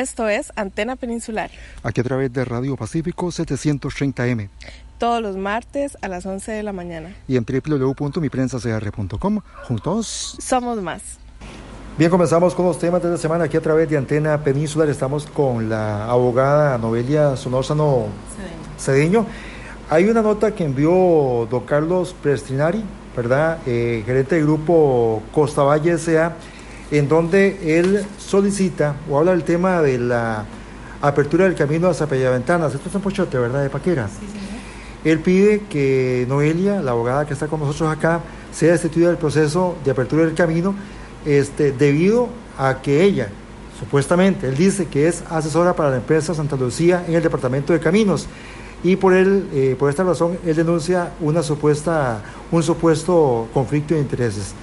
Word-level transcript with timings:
Esto 0.00 0.30
es 0.30 0.50
Antena 0.56 0.96
Peninsular. 0.96 1.50
Aquí 1.82 2.00
a 2.00 2.04
través 2.04 2.32
de 2.32 2.42
Radio 2.46 2.74
Pacífico 2.74 3.26
730M. 3.26 4.48
Todos 4.96 5.20
los 5.20 5.36
martes 5.36 5.98
a 6.00 6.08
las 6.08 6.24
11 6.24 6.52
de 6.52 6.62
la 6.62 6.72
mañana. 6.72 7.14
Y 7.28 7.36
en 7.36 7.44
www.miprensacr.com. 7.44 9.40
Juntos. 9.64 10.38
Somos 10.40 10.80
más. 10.80 11.02
Bien, 11.98 12.10
comenzamos 12.10 12.54
con 12.54 12.64
los 12.64 12.78
temas 12.78 13.02
de 13.02 13.10
la 13.10 13.18
semana 13.18 13.44
aquí 13.44 13.58
a 13.58 13.60
través 13.60 13.90
de 13.90 13.98
Antena 13.98 14.42
Peninsular. 14.42 14.88
Estamos 14.88 15.26
con 15.26 15.68
la 15.68 16.06
abogada 16.06 16.78
Noelia 16.78 17.36
Sonórzano 17.36 18.06
Cedeño. 18.78 19.26
Hay 19.90 20.04
una 20.04 20.22
nota 20.22 20.54
que 20.54 20.64
envió 20.64 21.46
don 21.50 21.66
Carlos 21.66 22.16
Prestrinari, 22.22 22.82
¿verdad? 23.14 23.58
Eh, 23.66 24.02
gerente 24.06 24.36
del 24.36 24.44
grupo 24.44 25.22
Costa 25.30 25.62
Valle 25.62 25.92
S.A., 25.92 26.32
en 26.90 27.08
donde 27.08 27.78
él 27.78 28.04
solicita 28.18 28.96
o 29.08 29.18
habla 29.18 29.32
del 29.32 29.44
tema 29.44 29.80
de 29.80 29.98
la 29.98 30.44
apertura 31.00 31.44
del 31.44 31.54
camino 31.54 31.88
a 31.88 31.94
Zapellaventanas. 31.94 32.74
Esto 32.74 32.88
es 32.88 32.94
en 32.94 33.00
Pochote, 33.00 33.38
¿verdad? 33.38 33.62
De 33.62 33.70
Paquera. 33.70 34.08
Sí, 34.08 34.26
Él 35.08 35.20
pide 35.20 35.60
que 35.70 36.26
Noelia, 36.28 36.82
la 36.82 36.90
abogada 36.90 37.26
que 37.26 37.32
está 37.32 37.46
con 37.46 37.60
nosotros 37.60 37.90
acá, 37.90 38.20
sea 38.52 38.72
destituida 38.72 39.08
del 39.08 39.16
proceso 39.16 39.76
de 39.84 39.90
apertura 39.92 40.24
del 40.24 40.34
camino, 40.34 40.74
este, 41.24 41.72
debido 41.72 42.28
a 42.58 42.82
que 42.82 43.04
ella, 43.04 43.28
supuestamente, 43.78 44.48
él 44.48 44.56
dice 44.56 44.86
que 44.86 45.08
es 45.08 45.22
asesora 45.30 45.74
para 45.74 45.90
la 45.90 45.96
empresa 45.96 46.34
Santa 46.34 46.56
Lucía 46.56 47.04
en 47.06 47.14
el 47.14 47.22
departamento 47.22 47.72
de 47.72 47.80
caminos 47.80 48.26
y 48.82 48.96
por 48.96 49.12
él, 49.12 49.48
eh, 49.52 49.76
por 49.78 49.90
esta 49.90 50.04
razón, 50.04 50.38
él 50.44 50.56
denuncia 50.56 51.12
una 51.20 51.42
supuesta, 51.42 52.22
un 52.50 52.62
supuesto 52.62 53.48
conflicto 53.52 53.94
de 53.94 54.00
intereses. 54.00 54.54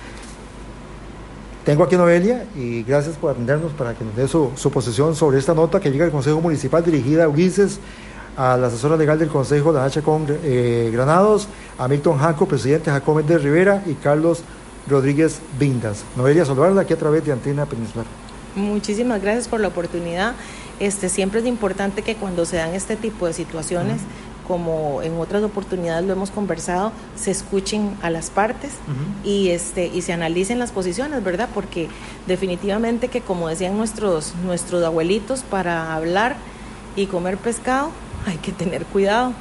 Tengo 1.67 1.83
aquí 1.83 1.97
Noelia 1.97 2.45
y 2.55 2.81
gracias 2.83 3.17
por 3.17 3.31
atendernos 3.31 3.73
para 3.73 3.93
que 3.93 4.05
nos 4.05 4.15
dé 4.15 4.25
su, 4.29 4.51
su 4.55 4.71
posición 4.71 5.17
sobre 5.17 5.37
esta 5.37 5.53
nota 5.53 5.81
que 5.81 5.91
llega 5.91 6.05
al 6.05 6.11
Consejo 6.11 6.39
Municipal 6.39 6.81
dirigida 6.81 7.25
a 7.25 7.27
Ulises, 7.27 7.81
a 8.37 8.55
la 8.55 8.67
asesora 8.67 8.95
legal 8.95 9.19
del 9.19 9.27
Consejo, 9.27 9.73
la 9.73 9.83
H. 9.83 10.01
Con 10.01 10.25
eh, 10.29 10.89
Granados, 10.93 11.49
a 11.77 11.89
Milton 11.89 12.19
Janco, 12.19 12.45
presidente 12.45 12.89
Jacob 12.89 13.21
de 13.21 13.37
Rivera 13.37 13.83
y 13.85 13.95
Carlos 13.95 14.43
Rodríguez 14.87 15.41
Vindas. 15.59 16.05
Noelia, 16.15 16.45
saludarla 16.45 16.83
aquí 16.83 16.93
a 16.93 16.97
través 16.97 17.25
de 17.25 17.33
Antena 17.33 17.65
Peninsular. 17.65 18.05
Muchísimas 18.55 19.21
gracias 19.21 19.49
por 19.49 19.59
la 19.59 19.67
oportunidad. 19.67 20.35
Este, 20.79 21.09
siempre 21.09 21.41
es 21.41 21.45
importante 21.45 22.01
que 22.01 22.15
cuando 22.15 22.45
se 22.45 22.55
dan 22.55 22.75
este 22.75 22.95
tipo 22.95 23.27
de 23.27 23.33
situaciones, 23.33 23.99
como 24.47 25.01
en 25.01 25.19
otras 25.19 25.43
oportunidades 25.43 26.05
lo 26.05 26.13
hemos 26.13 26.31
conversado, 26.31 26.91
se 27.15 27.31
escuchen 27.31 27.95
a 28.01 28.09
las 28.09 28.29
partes 28.29 28.71
y, 29.23 29.49
este, 29.49 29.87
y 29.87 30.01
se 30.01 30.13
analicen 30.13 30.59
las 30.59 30.71
posiciones, 30.71 31.23
¿verdad? 31.23 31.49
Porque 31.53 31.89
definitivamente 32.27 33.09
que 33.09 33.21
como 33.21 33.49
decían 33.49 33.77
nuestros, 33.77 34.33
nuestros 34.45 34.83
abuelitos, 34.83 35.41
para 35.41 35.93
hablar 35.93 36.37
y 36.95 37.07
comer 37.07 37.37
pescado 37.37 37.91
hay 38.25 38.37
que 38.37 38.51
tener 38.51 38.85
cuidado. 38.85 39.33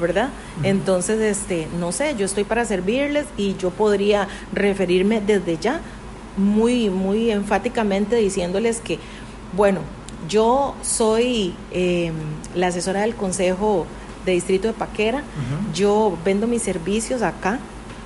¿verdad? 0.00 0.28
Entonces, 0.62 1.20
este, 1.20 1.66
no 1.80 1.90
sé, 1.90 2.14
yo 2.16 2.24
estoy 2.24 2.44
para 2.44 2.64
servirles 2.64 3.26
y 3.36 3.56
yo 3.56 3.70
podría 3.70 4.28
referirme 4.52 5.20
desde 5.20 5.58
ya 5.58 5.80
muy, 6.36 6.88
muy 6.88 7.32
enfáticamente 7.32 8.14
diciéndoles 8.14 8.80
que, 8.80 9.00
bueno, 9.56 9.80
yo 10.28 10.74
soy 10.82 11.54
eh, 11.70 12.12
la 12.54 12.68
asesora 12.68 13.00
del 13.02 13.14
Consejo 13.14 13.86
de 14.24 14.32
Distrito 14.32 14.68
de 14.68 14.74
Paquera. 14.74 15.22
Yo 15.74 16.16
vendo 16.24 16.46
mis 16.46 16.62
servicios 16.62 17.22
acá, 17.22 17.58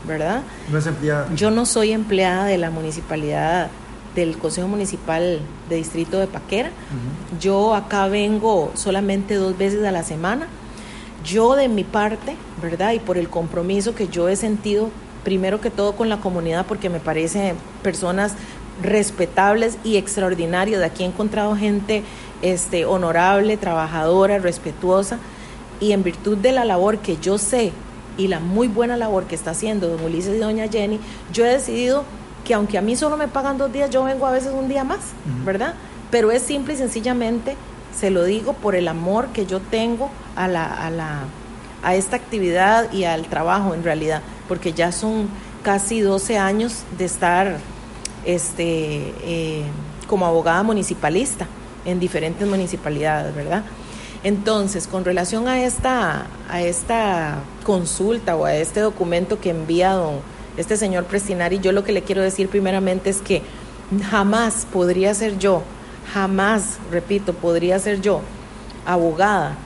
¿verdad? 0.07 0.43
No 0.71 0.79
es 0.79 0.87
empleada. 0.87 1.29
Yo 1.35 1.51
no 1.51 1.67
soy 1.67 1.93
empleada 1.93 2.45
de 2.47 2.59
la 2.59 2.71
municipalidad 2.71 3.71
del 4.15 4.37
Consejo 4.37 4.69
Municipal 4.69 5.41
de 5.69 5.77
Distrito 5.77 6.19
de 6.19 6.27
Paquera. 6.27 6.71
Yo 7.41 7.75
acá 7.75 8.09
vengo 8.09 8.73
solamente 8.75 9.35
dos 9.35 9.57
veces 9.57 9.85
a 9.85 9.93
la 9.93 10.03
semana. 10.03 10.47
Yo 11.25 11.55
de 11.55 11.69
mi 11.69 11.85
parte, 11.85 12.37
¿verdad? 12.61 12.93
Y 12.93 12.99
por 12.99 13.17
el 13.17 13.29
compromiso 13.29 13.95
que 13.95 14.09
yo 14.09 14.29
he 14.29 14.37
sentido, 14.37 14.91
primero 15.25 15.61
que 15.61 15.70
todo 15.70 15.95
con 15.95 16.09
la 16.09 16.19
comunidad, 16.19 16.67
porque 16.67 16.91
me 16.91 16.98
parecen 16.98 17.55
personas 17.83 18.35
respetables 18.83 19.79
y 19.85 19.97
extraordinarias. 19.97 20.83
Aquí 20.83 21.05
he 21.05 21.07
encontrado 21.07 21.57
gente 21.57 22.03
este, 22.42 22.85
honorable, 22.85 23.57
trabajadora, 23.57 24.39
respetuosa 24.39 25.19
y 25.81 25.93
en 25.93 26.03
virtud 26.03 26.39
de 26.39 26.53
la 26.53 26.65
labor 26.65 26.99
que 26.99 27.17
yo 27.17 27.39
sé 27.39 27.73
y 28.19 28.29
la 28.29 28.41
muy 28.41 28.69
buena 28.69 28.97
labor 28.97 29.25
que 29.25 29.35
está 29.35 29.53
haciendo 29.53 29.89
don 29.89 30.05
Ulises 30.05 30.37
y 30.37 30.39
doña 30.39 30.69
Jenny, 30.69 31.01
yo 31.33 31.45
he 31.47 31.51
decidido 31.51 32.05
que 32.45 32.55
aunque 32.55 32.79
a 32.79 32.83
mí 32.83 32.97
solo 32.97 33.17
me 33.17 33.29
pagan 33.29 33.59
dos 33.59 33.73
días, 33.73 33.91
yo 33.91 34.05
vengo 34.05 34.27
a 34.27 34.33
veces 34.33 34.53
un 34.53 34.69
día 34.69 34.85
más, 34.85 35.01
¿verdad? 35.45 35.75
Pero 36.11 36.31
es 36.31 36.43
simple 36.43 36.75
y 36.75 36.77
sencillamente, 36.77 37.57
se 37.97 38.11
lo 38.11 38.25
digo, 38.25 38.53
por 38.53 38.75
el 38.75 38.89
amor 38.89 39.29
que 39.29 39.47
yo 39.47 39.61
tengo 39.61 40.11
a, 40.37 40.49
la, 40.49 40.65
a, 40.65 40.91
la, 40.91 41.21
a 41.83 41.95
esta 41.95 42.17
actividad 42.17 42.93
y 42.93 43.05
al 43.05 43.27
trabajo 43.27 43.75
en 43.75 43.85
realidad, 43.85 44.23
porque 44.49 44.73
ya 44.73 44.93
son 44.93 45.29
casi 45.63 46.01
12 46.01 46.39
años 46.39 46.83
de 46.99 47.05
estar 47.05 47.59
este, 48.25 49.15
eh, 49.25 49.63
como 50.07 50.27
abogada 50.27 50.63
municipalista 50.63 51.47
en 51.85 51.99
diferentes 52.01 52.47
municipalidades, 52.47 53.35
¿verdad? 53.35 53.65
Entonces, 54.25 54.87
con 54.87 55.05
relación 55.05 55.49
a 55.49 55.65
esta, 55.65 56.27
a 56.49 56.63
esta 56.63 57.41
consulta 57.65 58.37
o 58.37 58.45
a 58.45 58.55
este 58.55 58.81
documento 58.81 59.41
que 59.41 59.51
envía 59.51 59.93
don, 59.93 60.21
este 60.57 60.77
señor 60.77 61.05
Prestinari, 61.05 61.59
yo 61.59 61.73
lo 61.73 61.83
que 61.83 61.93
le 61.93 62.03
quiero 62.03 62.23
decir 62.23 62.49
primeramente 62.49 63.11
es 63.11 63.21
que 63.21 63.43
jamás 64.11 64.67
podría 64.73 65.13
ser 65.15 65.39
yo, 65.39 65.63
jamás, 66.13 66.79
repito, 66.91 67.33
podría 67.33 67.79
ser 67.79 68.01
yo 68.01 68.21
abogada 68.87 69.57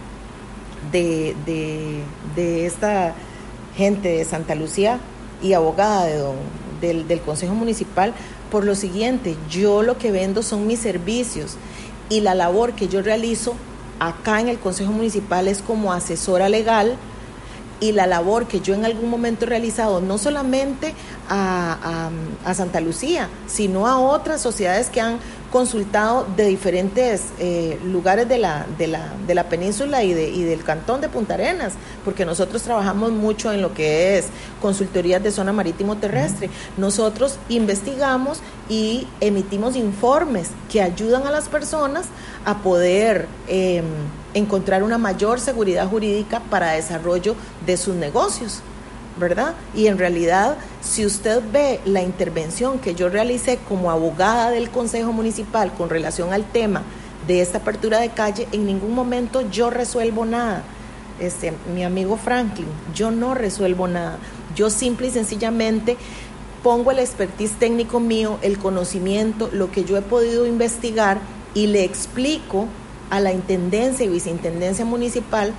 de, 0.90 1.34
de, 1.44 2.66
esta 2.66 3.14
gente 3.76 4.08
de 4.08 4.24
Santa 4.24 4.54
Lucía 4.54 5.00
y 5.42 5.52
abogada 5.52 6.06
de 6.06 6.16
don, 6.16 6.36
del, 6.80 7.08
del 7.08 7.20
Consejo 7.20 7.54
Municipal 7.54 8.14
por 8.50 8.64
lo 8.64 8.74
siguiente, 8.74 9.36
yo 9.50 9.82
lo 9.82 9.98
que 9.98 10.12
vendo 10.12 10.42
son 10.42 10.66
mis 10.66 10.78
servicios 10.78 11.56
y 12.08 12.20
la 12.20 12.34
labor 12.34 12.74
que 12.74 12.88
yo 12.88 13.02
realizo 13.02 13.54
acá 14.00 14.40
en 14.40 14.48
el 14.48 14.58
Consejo 14.58 14.92
Municipal 14.92 15.48
es 15.48 15.62
como 15.62 15.92
asesora 15.92 16.48
legal 16.48 16.96
y 17.80 17.92
la 17.92 18.06
labor 18.06 18.46
que 18.46 18.60
yo 18.60 18.74
en 18.74 18.84
algún 18.84 19.10
momento 19.10 19.44
he 19.44 19.48
realizado, 19.48 20.00
no 20.00 20.18
solamente 20.18 20.94
a, 21.28 22.10
a, 22.44 22.54
Santa 22.54 22.80
Lucía, 22.80 23.28
sino 23.46 23.86
a 23.86 23.98
otras 23.98 24.40
sociedades 24.40 24.88
que 24.88 25.00
han 25.00 25.18
consultado 25.56 26.26
de 26.36 26.44
diferentes 26.44 27.28
eh, 27.38 27.78
lugares 27.82 28.28
de 28.28 28.36
la, 28.36 28.66
de, 28.76 28.88
la, 28.88 29.14
de 29.26 29.34
la 29.34 29.48
península 29.48 30.04
y, 30.04 30.12
de, 30.12 30.28
y 30.28 30.42
del 30.42 30.62
cantón 30.62 31.00
de 31.00 31.08
Punta 31.08 31.32
Arenas, 31.32 31.72
porque 32.04 32.26
nosotros 32.26 32.60
trabajamos 32.60 33.10
mucho 33.10 33.50
en 33.50 33.62
lo 33.62 33.72
que 33.72 34.18
es 34.18 34.26
consultorías 34.60 35.22
de 35.22 35.30
zona 35.30 35.54
marítimo 35.54 35.96
terrestre. 35.96 36.50
Nosotros 36.76 37.38
investigamos 37.48 38.40
y 38.68 39.08
emitimos 39.20 39.76
informes 39.76 40.50
que 40.70 40.82
ayudan 40.82 41.26
a 41.26 41.30
las 41.30 41.48
personas 41.48 42.04
a 42.44 42.58
poder 42.58 43.26
em, 43.48 43.82
encontrar 44.34 44.82
una 44.82 44.98
mayor 44.98 45.40
seguridad 45.40 45.88
jurídica 45.88 46.40
para 46.50 46.72
desarrollo 46.72 47.34
de 47.64 47.78
sus 47.78 47.94
negocios. 47.94 48.60
¿Verdad? 49.16 49.54
Y 49.74 49.86
en 49.86 49.98
realidad, 49.98 50.56
si 50.82 51.06
usted 51.06 51.42
ve 51.52 51.80
la 51.84 52.02
intervención 52.02 52.78
que 52.78 52.94
yo 52.94 53.08
realicé 53.08 53.58
como 53.68 53.90
abogada 53.90 54.50
del 54.50 54.70
Consejo 54.70 55.12
Municipal 55.12 55.72
con 55.72 55.88
relación 55.88 56.32
al 56.32 56.44
tema 56.44 56.82
de 57.26 57.40
esta 57.40 57.58
apertura 57.58 57.98
de 57.98 58.10
calle, 58.10 58.46
en 58.52 58.66
ningún 58.66 58.94
momento 58.94 59.42
yo 59.50 59.70
resuelvo 59.70 60.24
nada. 60.24 60.62
Este, 61.18 61.52
mi 61.74 61.82
amigo 61.82 62.16
Franklin, 62.16 62.68
yo 62.94 63.10
no 63.10 63.34
resuelvo 63.34 63.88
nada. 63.88 64.18
Yo 64.54 64.70
simple 64.70 65.08
y 65.08 65.10
sencillamente 65.10 65.96
pongo 66.62 66.90
el 66.90 66.98
expertise 66.98 67.52
técnico 67.58 68.00
mío, 68.00 68.38
el 68.42 68.58
conocimiento, 68.58 69.48
lo 69.52 69.70
que 69.70 69.84
yo 69.84 69.96
he 69.96 70.02
podido 70.02 70.46
investigar 70.46 71.20
y 71.54 71.68
le 71.68 71.84
explico 71.84 72.66
a 73.08 73.20
la 73.20 73.32
Intendencia 73.32 74.04
y 74.04 74.08
Viceintendencia 74.08 74.84
Municipal 74.84 75.54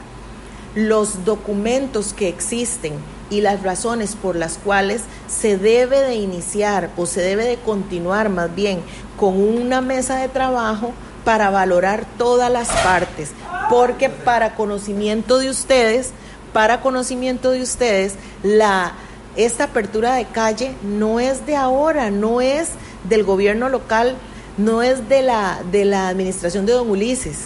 los 0.76 1.26
documentos 1.26 2.14
que 2.14 2.28
existen 2.28 2.94
y 3.30 3.42
las 3.42 3.64
razones 3.64 4.16
por 4.16 4.36
las 4.36 4.58
cuales 4.58 5.02
se 5.28 5.58
debe 5.58 6.02
de 6.02 6.16
iniciar 6.16 6.90
o 6.98 7.06
se 7.06 7.22
debe 7.22 7.46
de 7.46 7.58
continuar 7.58 8.30
más 8.30 8.54
bien 8.54 8.82
con 9.18 9.40
una 9.42 9.82
mesa 9.82 10.18
de 10.18 10.30
trabajo 10.30 10.94
para 11.26 11.50
valorar 11.50 12.06
todas 12.18 12.50
las 12.50 12.70
partes, 12.70 13.32
porque 13.70 14.10
para 14.10 14.56
conocimiento 14.56 15.40
de 15.40 15.50
ustedes, 15.50 16.12
para 16.54 16.80
conocimiento 16.80 17.52
de 17.52 17.62
ustedes, 17.62 18.16
la 18.44 18.94
esta 19.36 19.66
apertura 19.66 20.16
de 20.16 20.26
calle 20.26 20.74
no 20.84 21.20
es 21.20 21.46
de 21.46 21.56
ahora, 21.56 22.10
no 22.10 22.42
es 22.42 22.70
del 23.04 23.24
gobierno 23.24 23.70
local, 23.70 24.16
no 24.58 24.82
es 24.82 25.10
de 25.10 25.22
la 25.22 25.60
de 25.72 25.86
la 25.86 26.08
administración 26.08 26.66
de 26.66 26.74
Don 26.74 26.90
Ulises, 26.90 27.46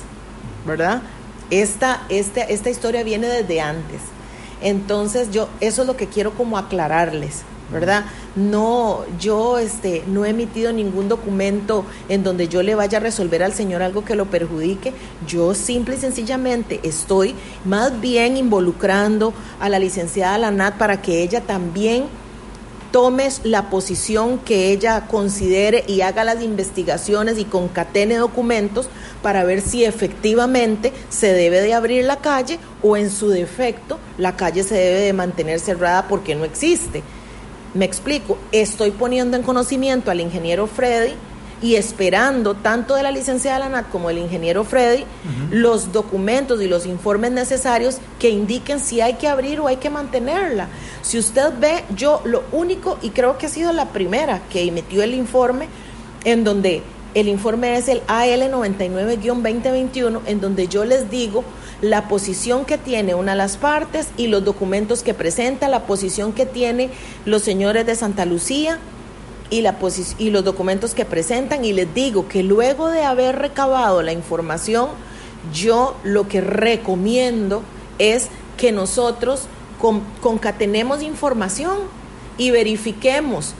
¿verdad? 0.65 1.01
Esta, 1.49 2.03
esta, 2.07 2.41
esta 2.43 2.69
historia 2.69 3.03
viene 3.03 3.27
desde 3.27 3.59
antes. 3.59 3.99
Entonces 4.61 5.31
yo, 5.31 5.47
eso 5.59 5.81
es 5.81 5.87
lo 5.87 5.97
que 5.97 6.07
quiero 6.07 6.31
como 6.31 6.57
aclararles, 6.57 7.43
¿verdad? 7.71 8.05
No, 8.35 9.01
yo 9.19 9.57
este, 9.57 10.03
no 10.07 10.25
he 10.25 10.29
emitido 10.29 10.71
ningún 10.71 11.09
documento 11.09 11.85
en 12.09 12.23
donde 12.23 12.47
yo 12.47 12.63
le 12.63 12.75
vaya 12.75 12.97
a 12.97 13.01
resolver 13.01 13.43
al 13.43 13.53
señor 13.53 13.81
algo 13.81 14.05
que 14.05 14.15
lo 14.15 14.25
perjudique. 14.25 14.93
Yo 15.27 15.53
simple 15.53 15.95
y 15.95 15.99
sencillamente 15.99 16.79
estoy 16.83 17.35
más 17.65 17.99
bien 17.99 18.37
involucrando 18.37 19.33
a 19.59 19.69
la 19.69 19.79
licenciada 19.79 20.37
Lanat 20.37 20.77
para 20.77 21.01
que 21.01 21.23
ella 21.23 21.41
también 21.41 22.05
tomes 22.91 23.41
la 23.43 23.69
posición 23.69 24.37
que 24.39 24.71
ella 24.71 25.07
considere 25.07 25.83
y 25.87 26.01
haga 26.01 26.23
las 26.23 26.43
investigaciones 26.43 27.37
y 27.39 27.45
concatene 27.45 28.15
documentos 28.15 28.89
para 29.21 29.43
ver 29.43 29.61
si 29.61 29.85
efectivamente 29.85 30.91
se 31.09 31.33
debe 31.33 31.61
de 31.61 31.73
abrir 31.73 32.05
la 32.05 32.17
calle 32.17 32.59
o 32.81 32.97
en 32.97 33.09
su 33.09 33.29
defecto 33.29 33.99
la 34.17 34.35
calle 34.35 34.63
se 34.63 34.75
debe 34.75 34.99
de 35.01 35.13
mantener 35.13 35.59
cerrada 35.59 36.07
porque 36.07 36.35
no 36.35 36.45
existe. 36.45 37.03
Me 37.73 37.85
explico, 37.85 38.37
estoy 38.51 38.91
poniendo 38.91 39.37
en 39.37 39.43
conocimiento 39.43 40.11
al 40.11 40.19
ingeniero 40.19 40.67
Freddy 40.67 41.13
y 41.61 41.75
esperando 41.75 42.55
tanto 42.55 42.95
de 42.95 43.03
la 43.03 43.11
licenciada 43.11 43.59
Lanat 43.59 43.89
como 43.89 44.07
del 44.07 44.17
ingeniero 44.17 44.63
Freddy 44.63 45.05
los 45.51 45.91
documentos 45.91 46.61
y 46.61 46.67
los 46.67 46.85
informes 46.85 47.31
necesarios 47.31 47.97
que 48.19 48.29
indiquen 48.29 48.79
si 48.79 49.01
hay 49.01 49.13
que 49.13 49.27
abrir 49.27 49.59
o 49.59 49.67
hay 49.67 49.77
que 49.77 49.89
mantenerla. 49.89 50.67
Si 51.01 51.17
usted 51.17 51.53
ve, 51.59 51.83
yo 51.95 52.21
lo 52.25 52.43
único, 52.51 52.97
y 53.01 53.09
creo 53.09 53.37
que 53.37 53.45
ha 53.45 53.49
sido 53.49 53.73
la 53.73 53.89
primera 53.89 54.41
que 54.49 54.63
emitió 54.63 55.03
el 55.03 55.13
informe, 55.13 55.67
en 56.23 56.43
donde 56.43 56.83
el 57.13 57.27
informe 57.27 57.77
es 57.77 57.89
el 57.89 58.01
AL 58.07 58.51
99-2021, 58.51 60.21
en 60.25 60.41
donde 60.41 60.67
yo 60.67 60.85
les 60.85 61.09
digo 61.09 61.43
la 61.81 62.07
posición 62.07 62.63
que 62.63 62.77
tiene 62.77 63.15
una 63.15 63.31
de 63.31 63.39
las 63.39 63.57
partes 63.57 64.07
y 64.15 64.27
los 64.27 64.45
documentos 64.45 65.03
que 65.03 65.13
presenta, 65.13 65.67
la 65.67 65.85
posición 65.85 66.31
que 66.31 66.45
tiene 66.45 66.89
los 67.25 67.41
señores 67.41 67.85
de 67.85 67.95
Santa 67.95 68.25
Lucía 68.25 68.79
y, 69.51 69.61
la 69.61 69.77
y 70.17 70.31
los 70.31 70.43
documentos 70.43 70.95
que 70.95 71.05
presentan. 71.05 71.63
Y 71.63 71.73
les 71.73 71.93
digo 71.93 72.27
que 72.27 72.41
luego 72.41 72.89
de 72.89 73.03
haber 73.03 73.37
recabado 73.37 74.01
la 74.01 74.13
información, 74.13 74.89
yo 75.53 75.95
lo 76.03 76.27
que 76.27 76.41
recomiendo 76.41 77.61
es 77.99 78.29
que 78.57 78.71
nosotros 78.71 79.43
concatenemos 80.21 81.03
información 81.03 81.77
y 82.37 82.49
verifiquemos 82.49 83.53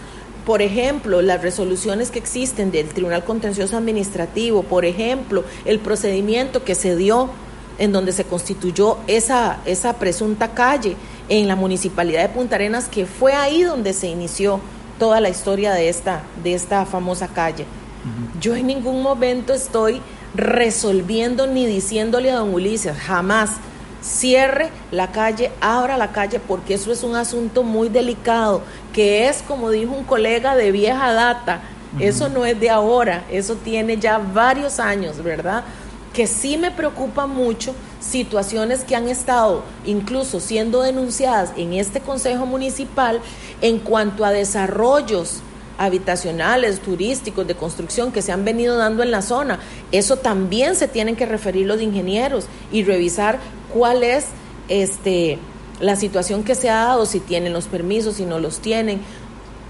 por 0.46 0.64
ejemplo, 0.64 1.22
las 1.22 1.42
resoluciones 1.42 2.10
que 2.10 2.18
existen 2.18 2.72
del 2.72 2.88
Tribunal 2.90 3.24
Contencioso 3.24 3.78
Administrativo, 3.78 4.64
por 4.64 4.86
ejemplo, 4.86 5.44
el 5.66 5.80
procedimiento 5.80 6.64
que 6.64 6.74
se 6.74 6.96
dio 6.96 7.30
en 7.78 7.92
donde 7.92 8.12
se 8.12 8.24
constituyó 8.24 8.98
esa, 9.08 9.60
esa 9.66 9.94
presunta 9.94 10.54
calle 10.54 10.96
en 11.30 11.48
la 11.48 11.56
municipalidad 11.56 12.24
de 12.24 12.30
Punta 12.30 12.56
Arenas, 12.56 12.88
que 12.88 13.06
fue 13.06 13.34
ahí 13.34 13.62
donde 13.62 13.94
se 13.94 14.08
inició 14.08 14.60
toda 15.02 15.20
la 15.20 15.30
historia 15.30 15.74
de 15.74 15.90
esta, 15.90 16.22
de 16.44 16.54
esta 16.54 16.86
famosa 16.86 17.28
calle. 17.28 17.66
Yo 18.40 18.56
en 18.56 18.68
ningún 18.68 19.02
momento 19.02 19.52
estoy 19.52 20.00
resolviendo 20.36 21.48
ni 21.48 21.66
diciéndole 21.66 22.30
a 22.30 22.36
don 22.36 22.54
Ulises, 22.54 22.96
jamás 22.96 23.54
cierre 24.04 24.70
la 24.92 25.12
calle, 25.12 25.50
abra 25.60 25.98
la 25.98 26.12
calle, 26.12 26.40
porque 26.40 26.76
eso 26.76 26.92
es 26.92 27.02
un 27.02 27.16
asunto 27.16 27.64
muy 27.64 27.90
delicado, 27.90 28.62
que 28.94 29.28
es, 29.28 29.42
como 29.42 29.72
dijo 29.72 29.92
un 29.92 30.04
colega 30.04 30.56
de 30.56 30.72
vieja 30.72 31.12
data, 31.14 31.62
eso 32.00 32.30
no 32.30 32.46
es 32.46 32.60
de 32.60 32.70
ahora, 32.70 33.24
eso 33.32 33.56
tiene 33.56 33.98
ya 33.98 34.20
varios 34.20 34.80
años, 34.80 35.24
¿verdad? 35.24 35.64
Que 36.14 36.28
sí 36.28 36.58
me 36.58 36.72
preocupa 36.72 37.26
mucho 37.28 37.74
situaciones 38.00 38.84
que 38.84 38.96
han 38.96 39.08
estado 39.08 39.64
incluso 39.86 40.40
siendo 40.40 40.82
denunciadas 40.82 41.54
en 41.56 41.74
este 41.74 42.02
Consejo 42.02 42.46
Municipal 42.46 43.22
en 43.62 43.80
cuanto 43.80 44.26
a 44.26 44.32
desarrollos 44.32 45.42
habitacionales, 45.78 46.80
turísticos, 46.80 47.48
de 47.48 47.56
construcción 47.56 48.12
que 48.12 48.22
se 48.22 48.32
han 48.32 48.46
venido 48.46 48.78
dando 48.78 49.02
en 49.02 49.10
la 49.10 49.24
zona. 49.24 49.60
Eso 49.92 50.18
también 50.18 50.76
se 50.76 50.88
tienen 50.88 51.16
que 51.16 51.26
referir 51.26 51.66
los 51.66 51.82
ingenieros 51.82 52.46
y 52.72 52.84
revisar 52.84 53.40
cuál 53.74 54.04
es 54.04 54.26
este, 54.68 55.40
la 55.80 55.96
situación 55.96 56.44
que 56.44 56.54
se 56.54 56.70
ha 56.70 56.86
dado, 56.86 57.08
si 57.08 57.20
tienen 57.20 57.54
los 57.54 57.66
permisos, 57.66 58.18
si 58.18 58.26
no 58.26 58.38
los 58.38 58.60
tienen. 58.60 59.02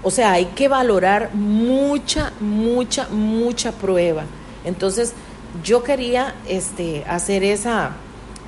O 0.02 0.10
sea, 0.10 0.32
hay 0.32 0.46
que 0.46 0.68
valorar 0.68 1.30
mucha, 1.32 2.32
mucha, 2.40 3.08
mucha 3.08 3.72
prueba. 3.72 4.24
Entonces, 4.64 5.14
yo 5.62 5.82
quería 5.82 6.34
este, 6.48 7.04
hacer 7.06 7.44
esa, 7.44 7.92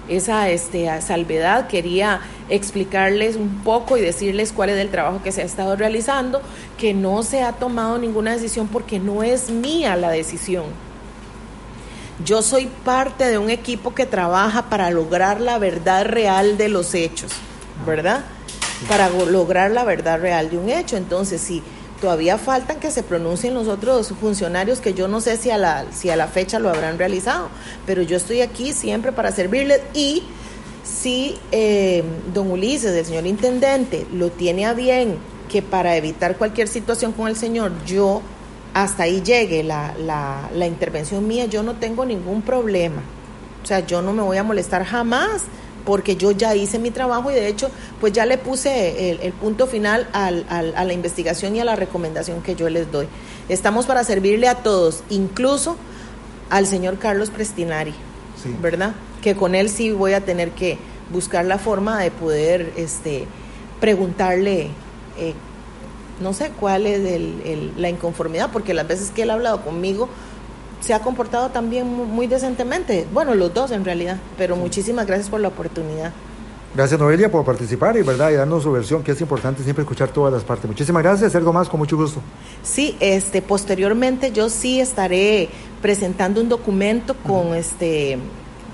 esa 0.09 0.49
este, 0.49 0.89
salvedad, 1.01 1.67
quería 1.67 2.21
explicarles 2.49 3.37
un 3.37 3.63
poco 3.63 3.97
y 3.97 4.01
decirles 4.01 4.53
cuál 4.53 4.71
es 4.71 4.79
el 4.79 4.91
trabajo 4.91 5.23
que 5.23 5.33
se 5.33 5.43
ha 5.43 5.45
estado 5.45 5.77
realizando, 5.77 6.41
que 6.79 6.95
no 6.95 7.23
se 7.23 7.43
ha 7.43 7.53
tomado 7.53 7.99
ninguna 7.99 8.33
decisión 8.33 8.69
porque 8.69 8.99
no 8.99 9.23
es 9.23 9.51
mía 9.51 9.97
la 9.97 10.11
decisión. 10.11 10.65
Yo 12.25 12.43
soy 12.43 12.67
parte 12.85 13.25
de 13.25 13.39
un 13.39 13.51
equipo 13.51 13.95
que 13.95 14.07
trabaja 14.07 14.71
para 14.71 14.91
lograr 14.91 15.41
la 15.41 15.59
verdad 15.59 16.07
real 16.07 16.57
de 16.57 16.69
los 16.69 16.95
hechos, 16.95 17.33
¿verdad? 17.85 18.25
Para 18.89 19.09
lograr 19.09 19.73
la 19.73 19.85
verdad 19.85 20.21
real 20.21 20.49
de 20.49 20.59
un 20.59 20.71
hecho. 20.71 20.97
Entonces, 20.97 21.41
si 21.41 21.63
todavía 22.05 22.37
faltan 22.37 22.81
que 22.81 22.91
se 22.91 23.03
pronuncien 23.03 23.55
los 23.55 23.67
otros 23.67 24.13
funcionarios 24.21 24.81
que 24.81 24.93
yo 24.93 25.09
no 25.09 25.23
sé 25.23 25.39
si 25.39 25.51
a 25.51 25.57
la, 25.57 25.87
si 25.91 26.11
a 26.11 26.17
la 26.17 26.27
fecha 26.27 26.59
lo 26.59 26.69
habrán 26.69 26.99
realizado, 26.99 27.49
pero 27.87 28.03
yo 28.03 28.19
estoy 28.19 28.43
aquí 28.43 28.75
siempre 28.75 29.11
para 29.11 29.33
servirles 29.33 29.81
y 29.95 30.23
si 30.83 31.39
eh, 31.51 32.05
don 32.35 32.51
Ulises, 32.51 32.95
el 32.95 33.07
señor 33.07 33.27
intendente, 33.27 34.07
lo 34.13 34.31
tiene 34.31 34.67
a 34.67 34.75
bien 34.75 35.17
que 35.49 35.63
para 35.63 35.97
evitar 35.97 36.37
cualquier 36.37 36.69
situación 36.69 37.13
con 37.13 37.27
el 37.27 37.37
señor, 37.37 37.73
yo 37.87 38.21
hasta 38.75 39.05
ahí 39.05 39.23
llegue 39.23 39.63
la, 39.63 39.95
la, 39.97 40.51
la 40.53 40.67
intervención 40.67 41.27
mía, 41.27 41.47
yo 41.47 41.63
no 41.63 41.77
tengo 41.77 42.05
ningún 42.05 42.43
problema. 42.43 43.01
O 43.63 43.67
sea, 43.67 43.81
yo 43.81 44.03
no 44.03 44.13
me 44.13 44.21
voy 44.21 44.37
a 44.37 44.43
molestar 44.43 44.85
jamás 44.85 45.45
porque 45.85 46.17
yo 46.17 46.31
ya 46.31 46.55
hice 46.55 46.79
mi 46.79 46.91
trabajo 46.91 47.31
y 47.31 47.35
de 47.35 47.49
hecho 47.49 47.71
pues 48.01 48.13
ya 48.13 48.27
le 48.27 48.39
puse 48.39 49.11
el, 49.11 49.33
punto 49.33 49.67
final 49.67 50.09
al, 50.13 50.47
a 50.49 50.85
la 50.85 50.93
investigación 50.93 51.57
y 51.57 51.61
a 51.61 51.65
la 51.65 51.77
recomendación 51.77 52.43
que 52.43 52.55
yo 52.55 52.69
les 52.69 52.91
doy. 52.91 53.09
Estamos 53.49 53.87
para 53.87 54.05
servirle 54.05 54.49
a 54.49 54.57
todos, 54.57 55.03
incluso 55.11 55.77
al 56.51 56.67
señor 56.67 56.99
Carlos 56.99 57.31
Prestinari, 57.31 57.95
¿verdad? 58.63 58.95
Que 59.23 59.35
con 59.35 59.55
él 59.55 59.69
sí 59.69 59.91
voy 59.91 60.13
a 60.13 60.21
tener 60.21 60.51
que 60.51 60.79
buscar 61.13 61.45
la 61.45 61.59
forma 61.59 62.01
de 62.01 62.11
poder 62.11 62.73
este, 62.77 63.27
preguntarle, 63.81 64.71
eh, 65.19 65.35
no 66.21 66.33
sé 66.33 66.51
cuál 66.59 66.87
es 66.87 67.21
la 67.77 67.89
inconformidad, 67.89 68.51
porque 68.53 68.73
las 68.73 68.87
veces 68.87 69.11
que 69.11 69.23
él 69.23 69.31
ha 69.31 69.35
hablado 69.35 69.63
conmigo, 69.63 70.09
se 70.85 70.93
ha 70.93 71.01
comportado 71.01 71.49
también 71.49 71.87
muy 71.87 72.27
decentemente. 72.27 73.07
Bueno, 73.11 73.35
los 73.35 73.55
dos 73.55 73.71
en 73.71 73.87
realidad, 73.87 74.19
pero 74.37 74.55
muchísimas 74.55 75.07
gracias 75.07 75.31
por 75.31 75.41
la 75.41 75.49
oportunidad. 75.49 76.13
Gracias 76.75 77.01
Noelia 77.01 77.31
por 77.31 77.43
participar 77.43 77.97
y 77.97 78.03
verdad 78.03 78.31
y 78.31 78.35
darnos 78.35 78.65
su 78.65 78.73
versión, 78.73 79.03
que 79.03 79.13
es 79.13 79.21
importante 79.21 79.63
siempre 79.63 79.83
escuchar 79.83 80.11
todas 80.11 80.31
las 80.31 80.43
partes. 80.43 80.67
Muchísimas 80.67 81.03
gracias, 81.03 81.35
algo 81.37 81.55
más 81.55 81.71
con 81.71 81.81
mucho 81.81 81.97
gusto. 81.97 82.21
Sí, 82.63 82.97
este 83.01 83.41
posteriormente 83.41 84.31
yo 84.31 84.51
sí 84.51 84.79
estaré 84.79 85.49
presentando 85.81 86.43
un 86.43 86.51
documento 86.51 87.15
con 87.17 87.55
este 87.55 88.19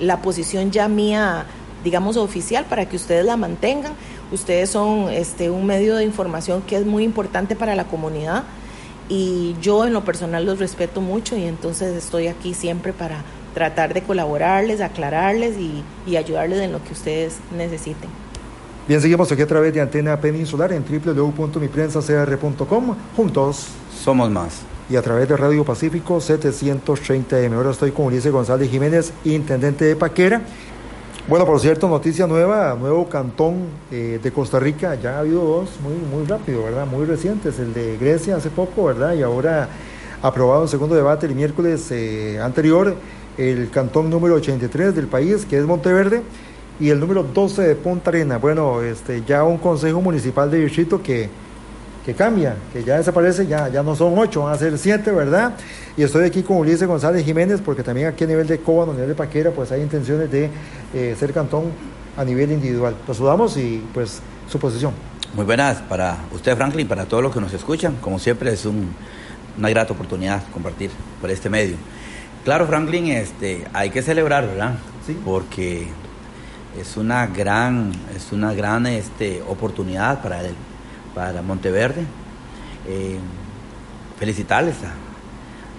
la 0.00 0.20
posición 0.20 0.72
ya 0.72 0.88
mía, 0.88 1.46
digamos 1.84 2.16
oficial 2.16 2.64
para 2.64 2.88
que 2.88 2.96
ustedes 2.96 3.24
la 3.24 3.36
mantengan. 3.36 3.92
Ustedes 4.32 4.70
son 4.70 5.10
este 5.10 5.48
un 5.48 5.64
medio 5.64 5.94
de 5.94 6.04
información 6.04 6.62
que 6.62 6.76
es 6.76 6.84
muy 6.84 7.04
importante 7.04 7.54
para 7.54 7.76
la 7.76 7.84
comunidad 7.84 8.44
y 9.10 9.56
yo 9.60 9.84
en 9.84 9.92
lo 9.92 10.04
personal 10.04 10.46
los 10.46 10.60
respeto 10.60 11.00
mucho 11.00 11.36
y 11.36 11.42
entonces 11.44 11.96
estoy 11.96 12.28
aquí 12.28 12.54
siempre 12.54 12.92
para 12.92 13.24
tratar 13.54 13.92
de 13.92 14.02
colaborarles, 14.02 14.80
aclararles 14.80 15.56
y, 15.58 15.82
ayudarles 16.16 16.60
en 16.60 16.70
lo 16.72 16.82
que 16.82 16.92
ustedes 16.92 17.36
necesiten. 17.56 18.10
Bien, 18.86 19.00
seguimos 19.00 19.30
aquí 19.30 19.42
a 19.42 19.46
través 19.46 19.72
de 19.74 19.80
Antena 19.80 20.20
Peninsular 20.20 20.72
en 20.72 20.84
www.miprensacr.com. 20.84 22.96
Juntos 23.16 23.68
somos 24.02 24.28
más. 24.30 24.62
Y 24.88 24.96
a 24.96 25.02
través 25.02 25.28
de 25.28 25.36
Radio 25.36 25.64
Pacífico 25.64 26.18
730M. 26.18 27.54
Ahora 27.54 27.70
estoy 27.70 27.92
con 27.92 28.06
Ulises 28.06 28.32
González 28.32 28.68
Jiménez, 28.70 29.12
intendente 29.24 29.84
de 29.84 29.94
Paquera. 29.94 30.42
Bueno, 31.28 31.46
por 31.46 31.60
cierto, 31.60 31.88
noticia 31.88 32.26
nueva, 32.26 32.74
nuevo 32.74 33.08
cantón 33.08 33.66
eh, 33.92 34.18
de 34.20 34.32
Costa 34.32 34.58
Rica, 34.58 34.96
ya 34.96 35.16
ha 35.16 35.18
habido 35.20 35.44
dos 35.44 35.70
muy, 35.80 35.94
muy 35.94 36.26
rápido, 36.26 36.64
¿verdad? 36.64 36.86
Muy 36.86 37.04
recientes, 37.04 37.58
el 37.60 37.72
de 37.72 37.96
Grecia 37.98 38.36
hace 38.36 38.50
poco, 38.50 38.84
¿verdad? 38.84 39.14
Y 39.14 39.22
ahora 39.22 39.68
aprobado 40.22 40.62
en 40.62 40.68
segundo 40.68 40.96
debate 40.96 41.26
el 41.26 41.36
miércoles 41.36 41.88
eh, 41.92 42.40
anterior, 42.42 42.96
el 43.38 43.70
cantón 43.70 44.10
número 44.10 44.34
83 44.34 44.94
del 44.94 45.06
país, 45.06 45.46
que 45.46 45.56
es 45.58 45.64
Monteverde, 45.66 46.22
y 46.80 46.88
el 46.88 46.98
número 46.98 47.22
12 47.22 47.62
de 47.62 47.74
Punta 47.76 48.10
Arena. 48.10 48.38
Bueno, 48.38 48.82
este, 48.82 49.22
ya 49.24 49.44
un 49.44 49.58
consejo 49.58 50.00
municipal 50.00 50.50
de 50.50 50.60
distrito 50.60 51.00
que 51.00 51.28
que 52.04 52.14
cambia, 52.14 52.56
que 52.72 52.82
ya 52.82 52.96
desaparece, 52.96 53.46
ya, 53.46 53.68
ya 53.68 53.82
no 53.82 53.94
son 53.94 54.18
ocho, 54.18 54.42
van 54.44 54.54
a 54.54 54.58
ser 54.58 54.76
siete, 54.78 55.10
¿verdad? 55.10 55.52
Y 55.96 56.02
estoy 56.02 56.24
aquí 56.24 56.42
con 56.42 56.56
Ulises 56.58 56.86
González 56.86 57.24
Jiménez, 57.24 57.60
porque 57.62 57.82
también 57.82 58.08
aquí 58.08 58.24
a 58.24 58.26
nivel 58.26 58.46
de 58.46 58.58
Cóbano, 58.58 58.92
a 58.92 58.94
nivel 58.94 59.10
de 59.10 59.14
Paquera, 59.14 59.50
pues 59.50 59.70
hay 59.72 59.82
intenciones 59.82 60.30
de 60.30 60.48
eh, 60.94 61.14
ser 61.18 61.32
cantón 61.32 61.64
a 62.16 62.24
nivel 62.24 62.50
individual. 62.52 62.96
Los 63.06 63.18
saludamos 63.18 63.56
y 63.56 63.84
pues 63.92 64.20
su 64.48 64.58
posición. 64.58 64.92
Muy 65.34 65.44
buenas 65.44 65.78
para 65.82 66.16
usted, 66.32 66.56
Franklin, 66.56 66.88
para 66.88 67.04
todos 67.04 67.22
los 67.22 67.32
que 67.32 67.40
nos 67.40 67.52
escuchan. 67.52 67.96
Como 68.00 68.18
siempre, 68.18 68.52
es 68.52 68.64
una 68.64 69.68
grata 69.68 69.92
oportunidad 69.92 70.42
compartir 70.52 70.90
por 71.20 71.30
este 71.30 71.50
medio. 71.50 71.76
Claro, 72.44 72.66
Franklin, 72.66 73.08
este, 73.08 73.66
hay 73.72 73.90
que 73.90 74.02
celebrar, 74.02 74.46
¿verdad? 74.46 74.74
Sí. 75.06 75.16
Porque 75.24 75.88
es 76.80 76.96
una 76.96 77.26
gran, 77.26 77.92
es 78.16 78.32
una 78.32 78.54
gran 78.54 78.86
este, 78.86 79.42
oportunidad 79.42 80.22
para, 80.22 80.40
el, 80.40 80.54
para 81.14 81.42
Monteverde. 81.42 82.02
Eh, 82.86 83.18
felicitarles 84.18 84.76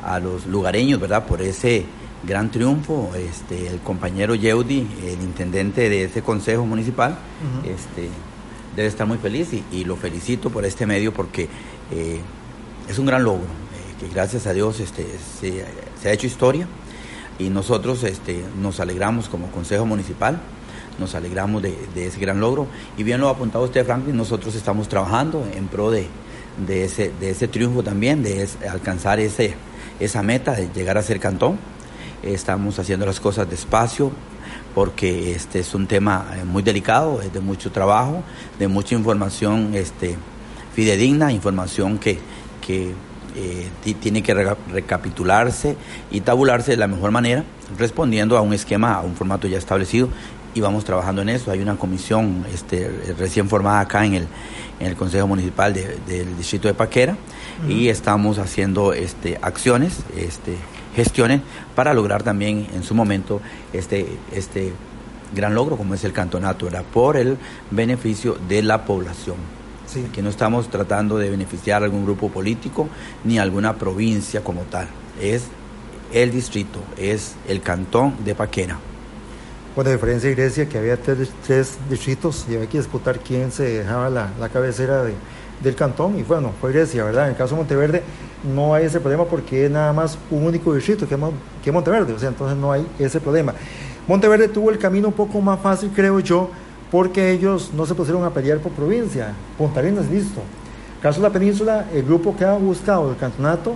a, 0.04 0.20
los 0.20 0.48
lugareños, 0.48 1.00
¿verdad? 1.00 1.26
Por 1.26 1.42
ese 1.42 1.86
gran 2.24 2.50
triunfo. 2.50 3.12
Este, 3.16 3.68
el 3.68 3.80
compañero 3.80 4.34
Yeudi, 4.36 4.88
el 5.06 5.22
intendente 5.22 5.90
de 5.90 6.06
ese 6.06 6.22
consejo 6.22 6.66
municipal, 6.66 7.18
este, 7.64 8.10
debe 8.76 8.88
estar 8.88 9.08
muy 9.08 9.18
feliz 9.18 9.50
y, 9.72 9.84
lo 9.84 9.96
felicito 9.96 10.50
por 10.50 10.66
este 10.66 10.86
medio 10.86 11.14
porque 11.14 11.48
eh, 11.92 12.20
es 12.90 13.00
un 13.00 13.06
gran 13.06 13.24
logro, 13.24 13.44
eh, 13.44 13.96
que 14.00 14.08
gracias 14.14 14.48
a 14.48 14.54
Dios 14.54 14.80
este, 14.80 15.06
se, 15.40 16.10
ha 16.10 16.12
hecho 16.12 16.28
historia 16.28 16.68
y 17.38 17.50
nosotros 17.50 18.04
este, 18.04 18.44
nos 18.60 18.80
alegramos 18.80 19.30
como 19.30 19.52
Consejo 19.52 19.86
Municipal, 19.86 20.40
nos 21.02 21.16
alegramos 21.16 21.62
de, 21.62 21.76
ese 21.96 22.20
gran 22.20 22.40
logro 22.40 22.68
y 22.98 23.04
bien 23.04 23.20
lo 23.20 23.28
ha 23.28 23.32
apuntado 23.32 23.66
usted 23.66 23.86
Franklin, 23.86 24.16
nosotros 24.16 24.56
estamos 24.56 24.88
trabajando 24.88 25.46
en 25.54 25.68
pro 25.68 25.92
de, 25.92 26.08
ese 26.70 27.48
triunfo 27.50 27.84
también, 27.84 28.24
de 28.24 28.48
alcanzar 28.70 29.20
ese, 29.20 29.56
esa 30.00 30.24
meta 30.24 30.54
de 30.54 30.70
llegar 30.74 30.98
a 30.98 31.02
ser 31.02 31.20
cantón. 31.20 31.58
Estamos 32.24 32.78
haciendo 32.78 33.06
las 33.06 33.20
cosas 33.20 33.50
despacio, 33.50 34.12
porque 34.76 35.32
este 35.32 35.60
es 35.60 35.74
un 35.74 35.88
tema 35.88 36.28
eh, 36.36 36.44
muy 36.46 36.64
delicado, 36.64 37.22
es 37.22 37.34
de 37.34 37.40
mucho 37.40 37.72
trabajo, 37.72 38.24
de 38.60 38.68
mucha 38.68 38.96
información 38.96 39.72
este, 39.74 40.18
fidedigna, 40.74 41.32
información 41.32 41.98
que, 41.98 42.20
que 42.66 42.94
eh, 43.36 43.70
tiene 44.02 44.22
que 44.22 44.34
recapitularse 44.34 45.78
y 46.12 46.22
tabularse 46.22 46.72
de 46.72 46.78
la 46.78 46.88
mejor 46.88 47.12
manera, 47.12 47.44
respondiendo 47.78 48.38
a 48.38 48.42
un 48.42 48.54
esquema, 48.54 48.94
a 48.96 49.02
un 49.02 49.16
formato 49.16 49.48
ya 49.48 49.58
establecido, 49.58 50.10
y 50.54 50.62
vamos 50.62 50.84
trabajando 50.86 51.22
en 51.22 51.30
eso. 51.30 51.52
Hay 51.52 51.60
una 51.60 51.78
comisión 51.78 52.46
este, 52.54 52.90
recién 53.18 53.50
formada 53.50 53.80
acá 53.80 54.06
en 54.06 54.14
el, 54.14 54.28
en 54.80 54.88
el 54.88 54.96
Consejo 54.96 55.28
Municipal 55.28 55.74
del 55.74 56.38
Distrito 56.38 56.68
de 56.68 56.74
Paquera, 56.74 57.18
y 57.68 57.90
estamos 57.90 58.40
haciendo 58.40 58.94
este, 58.94 59.38
acciones, 59.42 60.00
este, 60.18 60.56
gestiones 60.96 61.42
para 61.76 61.94
lograr 61.94 62.24
también 62.24 62.68
en 62.74 62.84
su 62.84 62.96
momento 62.96 63.42
este, 63.72 64.18
este 64.32 64.74
gran 65.34 65.54
logro 65.56 65.78
como 65.78 65.94
es 65.94 66.04
el 66.04 66.14
cantonato, 66.14 66.66
¿verdad? 66.66 66.84
por 66.92 67.18
el 67.18 67.38
beneficio 67.70 68.38
de 68.48 68.62
la 68.64 68.86
población. 68.86 69.38
Sí. 69.86 70.06
Aquí 70.10 70.22
no 70.22 70.30
estamos 70.30 70.70
tratando 70.70 71.18
de 71.18 71.30
beneficiar 71.30 71.82
a 71.82 71.86
algún 71.86 72.06
grupo 72.06 72.30
político 72.30 72.88
ni 73.24 73.40
a 73.40 73.42
alguna 73.42 73.76
provincia 73.76 74.44
como 74.44 74.62
tal. 74.64 74.88
Es 75.22 75.48
el 76.14 76.32
distrito, 76.32 76.80
es 76.98 77.36
el 77.48 77.62
cantón 77.62 78.16
de 78.24 78.36
Paquera. 78.36 78.80
Bueno, 79.74 79.90
a 79.90 79.94
diferencia 79.94 80.30
de 80.30 80.36
Grecia, 80.36 80.68
que 80.68 80.78
había 80.78 80.98
tres, 80.98 81.78
distritos 81.90 82.46
y 82.50 82.56
había 82.56 82.68
que 82.68 82.78
disputar 82.78 83.20
quién 83.20 83.54
se 83.54 83.64
dejaba 83.64 84.10
la, 84.10 84.30
la 84.38 84.50
cabecera 84.50 85.02
de, 85.02 85.14
del 85.64 85.76
cantón, 85.76 86.20
y 86.20 86.24
bueno, 86.24 86.52
fue 86.60 86.74
Grecia, 86.74 87.06
¿verdad? 87.06 87.26
En 87.26 87.32
el 87.32 87.38
caso 87.38 87.56
de 87.56 87.62
Monteverde 87.62 88.04
no 88.54 88.74
hay 88.74 88.88
ese 88.88 89.00
problema 89.00 89.24
porque 89.24 89.66
es 89.66 89.72
nada 89.72 89.94
más 89.94 90.18
un 90.30 90.44
único 90.44 90.74
distrito 90.74 91.08
que, 91.08 91.18
que 91.64 91.72
Monteverde, 91.72 92.12
o 92.12 92.20
sea, 92.20 92.28
entonces 92.28 92.58
no 92.58 92.74
hay 92.74 92.86
ese 93.00 93.22
problema. 93.22 93.54
Monteverde 94.08 94.50
tuvo 94.50 94.72
el 94.72 94.78
camino 94.78 95.08
un 95.08 95.14
poco 95.14 95.40
más 95.40 95.58
fácil, 95.62 95.90
creo 95.96 96.20
yo, 96.20 96.50
porque 96.92 97.32
ellos 97.32 97.72
no 97.74 97.86
se 97.86 97.96
pusieron 97.96 98.26
a 98.26 98.30
pelear 98.32 98.60
por 98.60 98.74
provincia. 98.74 99.34
Punta 99.58 99.80
Arenas, 99.80 100.10
listo. 100.10 100.42
Caso 101.02 101.22
de 101.22 101.28
la 101.30 101.34
península, 101.34 101.86
el 101.94 102.04
grupo 102.04 102.36
que 102.36 102.44
ha 102.44 102.56
buscado 102.56 103.10
el 103.10 103.16
campeonato 103.16 103.76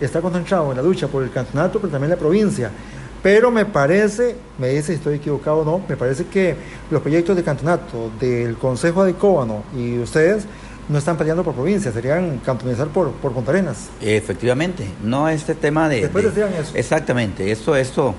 está 0.00 0.20
concentrado 0.20 0.72
en 0.72 0.76
la 0.76 0.82
lucha 0.82 1.06
por 1.06 1.22
el 1.22 1.30
campeonato, 1.30 1.78
pero 1.78 1.92
también 1.92 2.10
la 2.10 2.16
provincia. 2.16 2.72
Pero 3.26 3.50
me 3.50 3.64
parece, 3.64 4.36
me 4.56 4.68
dice 4.68 4.92
si 4.92 4.92
estoy 4.92 5.16
equivocado 5.16 5.56
o 5.58 5.64
no, 5.64 5.84
me 5.88 5.96
parece 5.96 6.26
que 6.26 6.54
los 6.92 7.02
proyectos 7.02 7.34
de 7.34 7.42
campeonato 7.42 8.12
del 8.20 8.56
Consejo 8.56 9.04
de 9.04 9.14
Cóbano 9.14 9.64
y 9.76 9.98
ustedes 9.98 10.44
no 10.88 10.96
están 10.96 11.16
peleando 11.16 11.42
por 11.42 11.52
provincia, 11.52 11.90
serían 11.90 12.38
cantonizar 12.38 12.86
por, 12.86 13.10
por 13.14 13.32
Punta 13.32 13.50
Arenas. 13.50 13.88
Efectivamente, 14.00 14.86
no 15.02 15.28
este 15.28 15.56
tema 15.56 15.88
de... 15.88 16.02
Después 16.02 16.24
decían 16.24 16.50
eso. 16.54 16.70
Exactamente, 16.76 17.50
esto, 17.50 17.74
esto, 17.74 18.14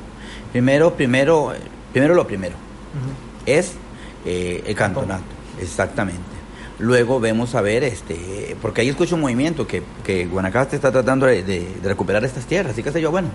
primero, 0.52 0.94
primero, 0.94 1.54
primero 1.94 2.14
lo 2.14 2.28
primero, 2.28 2.56
es 3.46 3.76
eh, 4.26 4.62
el 4.68 4.76
campeonato, 4.76 5.24
exactamente. 5.62 6.20
Luego 6.80 7.22
vemos 7.22 7.56
a 7.56 7.62
ver, 7.62 7.86
este, 7.86 8.58
porque 8.62 8.82
ahí 8.82 8.90
escucho 8.90 9.16
un 9.16 9.22
movimiento 9.22 9.66
que, 9.66 9.84
que 10.04 10.26
Guanacaste 10.26 10.76
está 10.76 10.92
tratando 10.92 11.28
de, 11.28 11.44
de, 11.44 11.66
de 11.82 11.88
recuperar 11.88 12.26
estas 12.26 12.46
tierras, 12.46 12.78
y 12.78 12.84
qué 12.84 12.92
sé 12.92 13.00
yo, 13.00 13.10
bueno, 13.10 13.30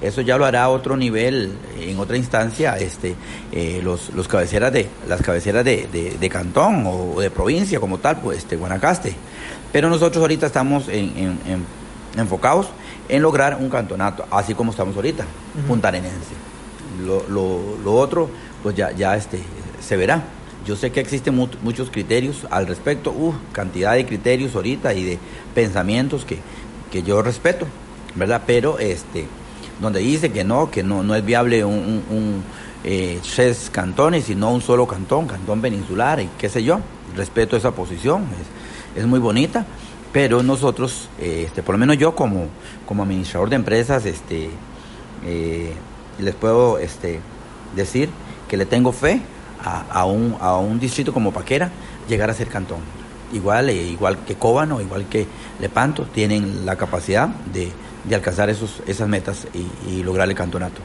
eso 0.00 0.20
ya 0.20 0.36
lo 0.36 0.44
hará 0.44 0.64
a 0.64 0.68
otro 0.68 0.96
nivel, 0.96 1.52
en 1.80 1.98
otra 1.98 2.16
instancia, 2.16 2.76
este, 2.76 3.14
eh, 3.52 3.80
los, 3.82 4.10
los 4.14 4.28
cabeceras 4.28 4.72
de, 4.72 4.88
las 5.08 5.22
cabeceras 5.22 5.64
de, 5.64 6.16
de, 6.20 6.28
cantón 6.28 6.84
o 6.86 7.20
de 7.20 7.30
provincia 7.30 7.80
como 7.80 7.98
tal, 7.98 8.20
pues 8.20 8.38
este, 8.38 8.56
Guanacaste. 8.56 9.14
Pero 9.72 9.88
nosotros 9.88 10.20
ahorita 10.20 10.46
estamos 10.46 10.88
en, 10.88 11.38
enfocados 12.16 12.68
en 13.08 13.22
lograr 13.22 13.56
un 13.60 13.70
cantonato, 13.70 14.26
así 14.30 14.54
como 14.54 14.70
estamos 14.70 14.94
ahorita, 14.96 15.24
puntarenense. 15.66 16.34
Lo, 17.04 17.24
lo, 17.28 17.76
lo, 17.82 17.94
otro, 17.94 18.28
pues 18.62 18.74
ya, 18.74 18.92
ya 18.92 19.16
este, 19.16 19.40
se 19.80 19.96
verá. 19.96 20.24
Yo 20.66 20.76
sé 20.76 20.90
que 20.90 21.00
existen 21.00 21.34
muchos 21.62 21.90
criterios 21.90 22.46
al 22.50 22.66
respecto, 22.66 23.12
uh, 23.12 23.34
cantidad 23.52 23.94
de 23.94 24.04
criterios 24.04 24.54
ahorita 24.54 24.94
y 24.94 25.04
de 25.04 25.18
pensamientos 25.54 26.24
que, 26.24 26.38
que 26.90 27.02
yo 27.02 27.22
respeto, 27.22 27.66
¿verdad? 28.16 28.42
Pero 28.46 28.78
este 28.78 29.26
donde 29.80 30.00
dice 30.00 30.30
que 30.32 30.44
no, 30.44 30.70
que 30.70 30.82
no, 30.82 31.02
no 31.02 31.14
es 31.14 31.24
viable 31.24 31.64
un, 31.64 32.02
un, 32.10 32.42
eh, 32.84 33.20
tres 33.34 33.70
cantones, 33.70 34.24
sino 34.24 34.52
un 34.52 34.60
solo 34.60 34.86
cantón, 34.86 35.26
cantón 35.26 35.60
peninsular 35.60 36.20
y 36.20 36.28
qué 36.38 36.48
sé 36.48 36.62
yo. 36.62 36.80
Respeto 37.14 37.56
esa 37.56 37.72
posición, 37.72 38.24
es, 38.94 39.02
es 39.02 39.06
muy 39.06 39.18
bonita, 39.18 39.64
pero 40.12 40.42
nosotros, 40.42 41.08
eh, 41.20 41.44
este, 41.46 41.62
por 41.62 41.74
lo 41.74 41.78
menos 41.78 41.98
yo 41.98 42.14
como, 42.14 42.46
como 42.86 43.02
administrador 43.02 43.48
de 43.48 43.56
empresas, 43.56 44.04
este, 44.06 44.50
eh, 45.24 45.72
les 46.18 46.34
puedo 46.34 46.78
este, 46.78 47.20
decir 47.74 48.08
que 48.48 48.56
le 48.56 48.66
tengo 48.66 48.92
fe 48.92 49.20
a, 49.62 49.84
a, 49.90 50.04
un, 50.04 50.36
a 50.40 50.56
un 50.56 50.78
distrito 50.78 51.12
como 51.12 51.32
Paquera 51.32 51.70
llegar 52.08 52.30
a 52.30 52.34
ser 52.34 52.48
cantón. 52.48 52.78
Igual, 53.32 53.70
igual 53.70 54.18
que 54.24 54.36
Cóbano, 54.36 54.80
igual 54.80 55.06
que 55.06 55.26
Lepanto, 55.60 56.04
tienen 56.04 56.64
la 56.64 56.76
capacidad 56.76 57.28
de 57.28 57.72
de 58.08 58.14
alcanzar 58.14 58.50
esos, 58.50 58.82
esas 58.86 59.08
metas 59.08 59.46
y, 59.86 60.02
lograr 60.02 60.28
el 60.28 60.34
campeonato. 60.34 60.80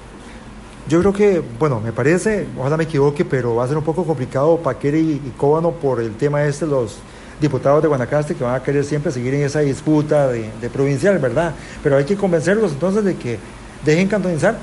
Yo 0.87 0.99
creo 0.99 1.13
que, 1.13 1.43
bueno, 1.59 1.79
me 1.79 1.91
parece, 1.91 2.47
ojalá 2.57 2.75
me 2.75 2.85
equivoque, 2.85 3.23
pero 3.23 3.55
va 3.55 3.65
a 3.65 3.67
ser 3.67 3.77
un 3.77 3.83
poco 3.83 4.03
complicado 4.03 4.57
Paquere 4.57 4.99
y, 4.99 5.11
y 5.11 5.33
Cóbano 5.37 5.71
por 5.71 6.01
el 6.01 6.15
tema 6.15 6.43
este, 6.43 6.65
los 6.65 6.97
diputados 7.39 7.81
de 7.81 7.87
Guanacaste 7.87 8.35
que 8.35 8.43
van 8.43 8.55
a 8.55 8.63
querer 8.63 8.83
siempre 8.83 9.11
seguir 9.11 9.33
en 9.33 9.43
esa 9.43 9.59
disputa 9.59 10.27
de, 10.27 10.49
de 10.59 10.69
provincial, 10.69 11.17
¿verdad? 11.19 11.53
Pero 11.83 11.97
hay 11.97 12.05
que 12.05 12.15
convencerlos 12.15 12.71
entonces 12.71 13.03
de 13.03 13.15
que 13.15 13.39
dejen 13.85 14.07
cantonizar 14.07 14.57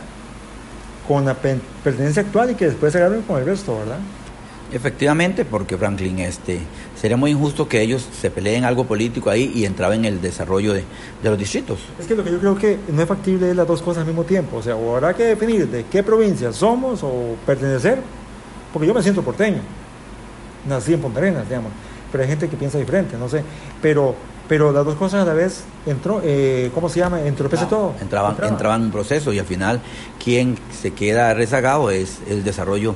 con 1.07 1.25
la 1.25 1.35
pertenencia 1.35 2.23
actual 2.23 2.51
y 2.51 2.55
que 2.55 2.67
después 2.67 2.93
se 2.93 2.99
agarren 2.99 3.23
con 3.23 3.39
el 3.39 3.47
resto, 3.47 3.79
¿verdad? 3.79 3.99
Efectivamente, 4.71 5.47
porque 5.47 5.79
Franklin, 5.79 6.19
este, 6.19 6.61
sería 7.01 7.17
muy 7.17 7.31
injusto 7.31 7.67
que 7.67 7.81
ellos 7.81 8.07
se 8.21 8.31
peleen 8.31 8.65
algo 8.65 8.85
político 8.85 9.31
ahí 9.31 9.51
y 9.55 9.65
entraban 9.65 10.01
en 10.01 10.05
el 10.05 10.21
desarrollo 10.21 10.75
de, 10.75 10.85
los 11.23 11.39
distritos. 11.39 11.79
Es 11.99 12.07
que 12.07 12.15
lo 12.15 12.23
que 12.23 12.33
yo 12.33 12.39
creo 12.39 12.57
que 12.57 12.79
no 12.93 13.01
es 13.01 13.09
factible 13.09 13.51
es 13.51 13.57
las 13.57 13.67
dos 13.67 13.81
cosas 13.81 14.03
al 14.03 14.07
mismo 14.07 14.25
tiempo. 14.25 14.59
O 14.59 14.63
sea, 14.63 14.77
o 14.77 14.95
habrá 14.95 15.15
que 15.15 15.25
definir 15.25 15.69
de 15.69 15.85
qué 15.85 16.03
provincia 16.03 16.53
somos 16.53 17.03
o 17.03 17.37
pertenecer, 17.47 18.01
porque 18.73 18.87
yo 18.87 18.93
me 18.93 19.03
siento 19.03 19.23
porteño, 19.23 19.61
nací 20.69 20.93
en 20.93 21.01
Punta 21.01 21.21
Arenas, 21.21 21.49
digamos, 21.49 21.73
pero 22.13 22.23
hay 22.23 22.29
gente 22.29 22.49
que 22.49 22.57
piensa 22.57 22.77
diferente, 22.77 23.17
no 23.17 23.29
sé. 23.29 23.43
Pero, 23.81 24.15
pero 24.49 24.71
las 24.71 24.85
dos 24.85 24.97
cosas 24.97 25.23
a 25.23 25.25
la 25.25 25.33
vez 25.33 25.65
entró, 25.87 26.21
eh, 26.23 26.71
¿cómo 26.75 26.91
se 26.91 27.01
llama? 27.01 27.23
Entropece 27.23 27.65
ah, 27.65 27.69
todo. 27.69 27.95
Entraban, 28.03 28.37
entraban 28.43 28.81
en 28.81 28.87
un 28.87 28.93
proceso 28.93 29.33
y 29.33 29.39
al 29.39 29.47
final 29.47 29.81
quien 30.23 30.59
se 30.79 30.91
queda 30.91 31.33
rezagado 31.33 31.91
es 31.91 32.19
el 32.29 32.45
desarrollo 32.45 32.95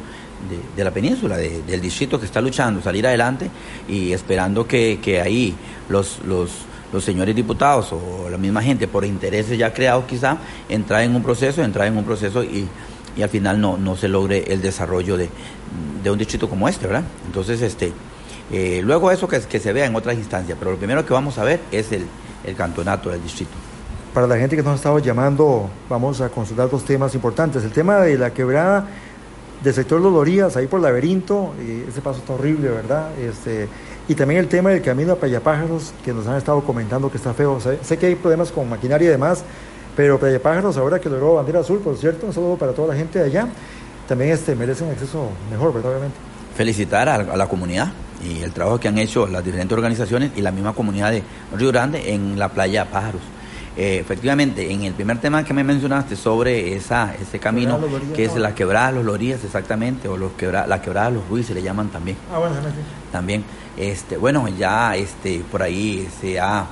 de, 0.77 0.85
la 0.85 0.91
península, 0.91 1.37
del 1.37 1.81
distrito 1.81 2.19
que 2.19 2.27
está 2.27 2.41
luchando, 2.41 2.83
salir 2.83 3.07
adelante 3.07 3.51
y 3.89 4.13
esperando 4.13 4.67
que, 4.67 4.99
que 5.03 5.21
ahí 5.21 5.55
los, 5.89 6.21
los, 6.27 6.51
los, 6.93 7.05
señores 7.05 7.35
diputados 7.35 7.93
o 7.93 8.29
la 8.31 8.39
misma 8.39 8.63
gente, 8.63 8.89
por 8.89 9.05
intereses 9.05 9.57
ya 9.59 9.73
creados 9.73 10.05
quizá, 10.05 10.39
entrar 10.69 11.03
en 11.03 11.15
un 11.15 11.23
proceso, 11.23 11.63
entrar 11.63 11.87
en 11.87 11.97
un 11.97 12.05
proceso 12.05 12.43
y, 12.43 12.67
y 13.17 13.23
al 13.23 13.29
final 13.29 13.61
no, 13.61 13.77
no 13.77 13.97
se 13.97 14.09
logre 14.09 14.45
el 14.49 14.61
desarrollo 14.61 15.17
de, 15.17 15.29
de 16.03 16.11
un 16.11 16.19
distrito 16.19 16.49
como 16.49 16.69
este, 16.69 16.87
¿verdad? 16.87 17.05
Entonces, 17.27 17.63
este, 17.63 17.93
eh, 18.51 18.81
luego 18.85 19.11
eso 19.11 19.29
que, 19.29 19.41
que 19.41 19.61
se 19.61 19.73
vea 19.73 19.87
en 19.87 19.95
otras 19.95 20.17
instancias, 20.17 20.57
pero 20.59 20.73
lo 20.73 20.77
primero 20.77 21.05
que 21.07 21.13
vamos 21.13 21.39
a 21.39 21.45
ver 21.45 21.61
es 21.71 21.93
el, 21.93 22.07
el 22.45 22.57
campeonato 22.57 23.11
del 23.11 23.23
distrito. 23.23 23.53
Para 24.13 24.27
la 24.27 24.37
gente 24.37 24.57
que 24.57 24.63
nos 24.63 24.73
ha 24.73 24.77
estado 24.77 24.99
llamando, 24.99 25.71
vamos 25.89 26.21
a 26.21 26.29
consultar 26.29 26.69
dos 26.69 26.85
temas 26.85 27.15
importantes. 27.15 27.65
El 27.65 27.71
tema 27.71 27.97
de 28.01 28.19
la 28.19 28.31
quebrada 28.31 28.87
del 29.63 29.75
sector 29.75 30.01
Lorías, 30.01 30.57
ahí 30.57 30.67
por 30.67 30.81
Laberinto, 30.81 31.53
ese 31.89 32.01
paso 32.01 32.19
está 32.19 32.33
horrible, 32.33 32.69
¿verdad? 32.69 33.11
Este, 33.19 33.69
y 34.09 34.15
también 34.15 34.41
el 34.41 34.49
tema 34.49 34.71
del 34.71 34.83
camino 34.83 35.13
a 35.13 35.17
Payapájaros, 35.17 35.95
que 36.05 36.13
nos 36.13 36.27
han 36.27 36.37
estado 36.37 36.63
comentando 36.63 37.11
que 37.11 37.17
está 37.17 37.33
feo. 37.33 37.59
sé 37.61 37.97
que 37.99 38.07
hay 38.07 38.15
problemas 38.17 38.51
con 38.51 38.69
maquinaria 38.69 39.09
y 39.09 39.11
demás, 39.11 39.45
pero 39.97 40.19
Payapájaros, 40.19 40.77
ahora 40.77 41.01
que 41.01 41.09
logró 41.09 41.35
bandera 41.35 41.61
azul, 41.61 41.79
por 41.79 41.97
cierto, 41.97 42.27
un 42.27 42.33
saludo 42.33 42.57
para 42.57 42.73
toda 42.73 42.89
la 42.89 42.95
gente 42.95 43.19
de 43.19 43.27
allá, 43.27 43.49
también 44.09 44.33
este, 44.33 44.57
merecen 44.57 44.91
acceso 44.91 45.31
mejor, 45.51 45.73
¿verdad? 45.73 45.93
Obviamente. 45.93 46.17
Felicitar 46.57 47.09
a, 47.09 47.37
la 47.37 47.47
comunidad 47.47 47.93
y 48.23 48.43
el 48.43 48.53
trabajo 48.53 48.79
que 48.79 48.89
han 48.89 48.99
hecho 48.99 49.27
las 49.27 49.45
diferentes 49.45 49.77
organizaciones 49.77 50.33
y 50.37 50.43
la 50.43 50.51
misma 50.51 50.75
comunidad 50.75 51.13
de 51.13 51.23
Río 51.57 51.69
Grande 51.69 52.13
en 52.13 52.39
la 52.39 52.49
playa 52.49 52.91
Pájaros. 52.91 53.23
Eh, 53.75 53.99
efectivamente, 54.01 54.71
en 54.71 54.83
el 54.83 54.93
primer 54.93 55.19
tema 55.19 55.45
que 55.45 55.55
me 55.55 55.65
mencionaste 55.65 56.15
sobre 56.15 56.75
esa, 56.75 57.15
ese 57.15 57.39
camino, 57.39 57.81
que 58.15 58.27
es 58.27 58.37
la 58.37 58.55
quebrada 58.55 58.89
de 58.89 58.97
los 58.97 59.05
Lorías, 59.05 59.43
exactamente, 59.45 60.09
o 60.09 60.17
los 60.19 60.33
quebra, 60.33 60.67
la 60.67 60.83
quebrada 60.83 61.09
de 61.09 61.17
los 61.17 61.29
Ruiz 61.29 61.47
se 61.47 61.55
le 61.55 61.63
llaman 61.63 61.89
también. 61.89 62.19
Ah, 62.31 62.39
bueno, 62.39 62.57
También, 63.11 63.45
este, 63.79 64.19
bueno, 64.19 64.47
ya 64.49 64.95
este, 64.95 65.43
por 65.51 65.63
ahí 65.63 66.07
se 66.21 66.39
ha 66.39 66.67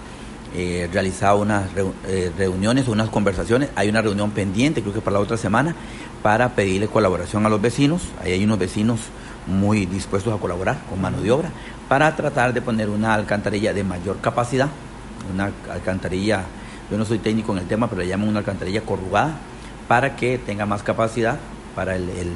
eh, 0.54 0.90
realizado 0.92 1.38
unas 1.38 1.70
eh, 2.06 2.30
reuniones, 2.36 2.86
unas 2.86 3.08
conversaciones, 3.08 3.70
hay 3.76 3.88
una 3.88 4.02
reunión 4.02 4.32
pendiente, 4.32 4.82
creo 4.82 4.92
que 4.92 5.00
para 5.00 5.14
la 5.14 5.20
otra 5.20 5.38
semana, 5.38 5.74
para 6.22 6.50
pedirle 6.50 6.88
colaboración 6.88 7.46
a 7.46 7.48
los 7.48 7.62
vecinos, 7.62 8.02
ahí 8.22 8.32
hay 8.32 8.44
unos 8.44 8.58
vecinos 8.58 9.00
muy 9.46 9.86
dispuestos 9.86 10.34
a 10.34 10.36
colaborar 10.38 10.82
con 10.90 11.00
mano 11.00 11.22
de 11.22 11.30
obra, 11.30 11.50
para 11.88 12.14
tratar 12.14 12.52
de 12.52 12.60
poner 12.60 12.90
una 12.90 13.14
alcantarilla 13.14 13.72
de 13.72 13.84
mayor 13.84 14.20
capacidad, 14.20 14.68
una 15.32 15.50
alcantarilla 15.72 16.44
yo 16.90 16.98
no 16.98 17.04
soy 17.04 17.18
técnico 17.18 17.52
en 17.52 17.58
el 17.58 17.66
tema, 17.66 17.88
pero 17.88 18.02
le 18.02 18.08
llaman 18.08 18.28
una 18.28 18.40
alcantarilla 18.40 18.82
corrugada 18.82 19.36
para 19.86 20.16
que 20.16 20.38
tenga 20.38 20.66
más 20.66 20.82
capacidad 20.82 21.38
para 21.74 21.96
el, 21.96 22.34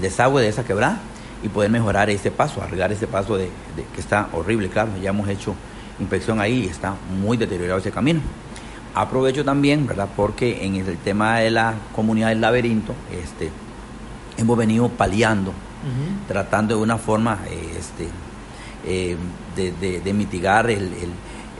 desagüe 0.00 0.42
de 0.42 0.48
esa 0.48 0.64
quebrada 0.64 0.98
y 1.42 1.48
poder 1.48 1.70
mejorar 1.70 2.10
ese 2.10 2.30
paso, 2.30 2.62
arreglar 2.62 2.92
ese 2.92 3.06
paso 3.06 3.36
de, 3.36 3.50
que 3.94 4.00
está 4.00 4.28
horrible, 4.32 4.68
claro, 4.68 4.90
ya 5.00 5.10
hemos 5.10 5.28
hecho 5.28 5.54
inspección 6.00 6.40
ahí 6.40 6.64
y 6.64 6.66
está 6.66 6.94
muy 7.20 7.36
deteriorado 7.36 7.78
ese 7.80 7.90
camino. 7.90 8.20
Aprovecho 8.94 9.44
también, 9.44 9.86
¿verdad? 9.86 10.08
Porque 10.16 10.64
en 10.64 10.76
el 10.76 10.96
tema 10.98 11.38
de 11.38 11.50
la 11.50 11.74
comunidad 11.94 12.28
del 12.28 12.40
laberinto, 12.40 12.94
este, 13.12 13.50
hemos 14.36 14.56
venido 14.56 14.88
paliando, 14.88 15.52
tratando 16.26 16.76
de 16.76 16.82
una 16.82 16.96
forma 16.96 17.40
este, 17.76 18.08
eh, 18.86 19.16
de, 19.56 20.12
mitigar 20.12 20.70
el 20.70 20.82
el, 20.82 21.10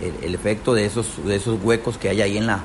efecto 0.00 0.74
de 0.74 0.84
esos, 0.84 1.24
de 1.24 1.36
esos 1.36 1.62
huecos 1.62 1.98
que 1.98 2.08
hay 2.08 2.20
ahí 2.20 2.36
en 2.36 2.46
la, 2.46 2.60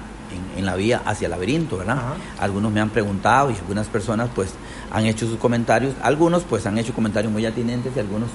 en, 0.57 0.65
la 0.65 0.75
vía 0.75 1.01
hacia 1.05 1.25
el 1.25 1.31
laberinto, 1.31 1.77
¿verdad? 1.77 1.97
Algunos 2.39 2.71
me 2.71 2.81
han 2.81 2.89
preguntado 2.89 3.51
y 3.51 3.55
algunas 3.55 3.87
personas 3.87 4.29
pues 4.33 4.53
han 4.91 5.05
hecho 5.05 5.27
sus 5.27 5.37
comentarios, 5.37 5.93
algunos 6.01 6.43
pues 6.43 6.65
han 6.65 6.77
hecho 6.77 6.93
comentarios 6.93 7.31
muy 7.31 7.45
atinentes 7.45 7.93
y 7.95 7.99
algunos 7.99 8.29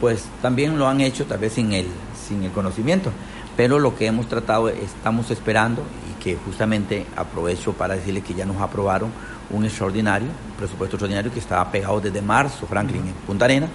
pues 0.00 0.24
también 0.40 0.78
lo 0.78 0.88
han 0.88 1.00
hecho 1.00 1.26
tal 1.26 1.38
vez 1.38 1.52
sin 1.52 1.72
el, 1.72 1.86
sin 2.26 2.42
el 2.42 2.50
conocimiento. 2.50 3.10
Pero 3.56 3.78
lo 3.78 3.94
que 3.94 4.06
hemos 4.06 4.26
tratado, 4.26 4.68
estamos 4.68 5.30
esperando 5.30 5.82
y 6.10 6.22
que 6.22 6.36
justamente 6.36 7.06
aprovecho 7.16 7.72
para 7.72 7.94
decirle 7.94 8.22
que 8.22 8.32
ya 8.32 8.46
nos 8.46 8.60
aprobaron 8.60 9.10
un 9.50 9.64
extraordinario, 9.64 10.28
un 10.28 10.56
presupuesto 10.56 10.96
extraordinario 10.96 11.32
que 11.32 11.40
estaba 11.40 11.70
pegado 11.70 12.00
desde 12.00 12.22
marzo, 12.22 12.66
Franklin, 12.66 13.08
en 13.08 13.12
Punta 13.26 13.44
Arena. 13.44 13.68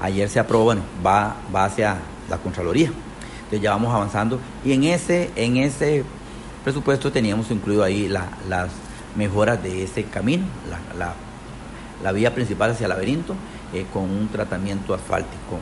Ayer 0.00 0.28
se 0.28 0.40
aprobó, 0.40 0.64
bueno, 0.64 0.82
va, 1.04 1.36
va 1.54 1.66
hacia 1.66 1.98
la 2.28 2.38
Contraloría. 2.38 2.90
Entonces 3.48 3.62
ya 3.62 3.70
vamos 3.70 3.94
avanzando. 3.94 4.38
Y 4.62 4.72
en 4.72 4.84
ese, 4.84 5.30
en 5.34 5.56
ese 5.56 6.04
presupuesto 6.64 7.10
teníamos 7.10 7.50
incluido 7.50 7.82
ahí 7.82 8.08
las 8.08 8.70
mejoras 9.16 9.62
de 9.62 9.84
ese 9.84 10.04
camino, 10.04 10.44
la, 10.98 12.12
vía 12.12 12.34
principal 12.34 12.72
hacia 12.72 12.84
el 12.84 12.90
laberinto, 12.90 13.34
eh, 13.72 13.86
con 13.90 14.02
un 14.02 14.28
tratamiento 14.28 14.92
asfáltico. 14.92 15.60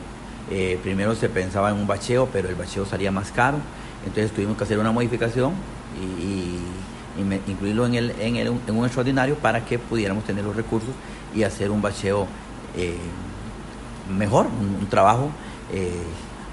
Eh, 0.51 0.77
primero 0.83 1.15
se 1.15 1.29
pensaba 1.29 1.69
en 1.69 1.77
un 1.77 1.87
bacheo, 1.87 2.27
pero 2.31 2.49
el 2.49 2.55
bacheo 2.55 2.85
salía 2.85 3.09
más 3.09 3.31
caro, 3.31 3.57
entonces 4.05 4.33
tuvimos 4.33 4.57
que 4.57 4.65
hacer 4.65 4.79
una 4.79 4.91
modificación 4.91 5.53
y, 6.19 6.59
incluirlo 7.47 7.85
en, 7.85 7.95
el, 7.95 8.11
en, 8.19 8.35
el, 8.35 8.47
en, 8.47 8.77
un 8.77 8.85
extraordinario 8.85 9.35
para 9.35 9.63
que 9.63 9.79
pudiéramos 9.79 10.25
tener 10.25 10.43
los 10.43 10.55
recursos 10.55 10.91
y 11.33 11.43
hacer 11.43 11.71
un 11.71 11.81
bacheo 11.81 12.27
eh, 12.75 12.97
mejor, 14.09 14.45
un, 14.45 14.85
trabajo 14.87 15.31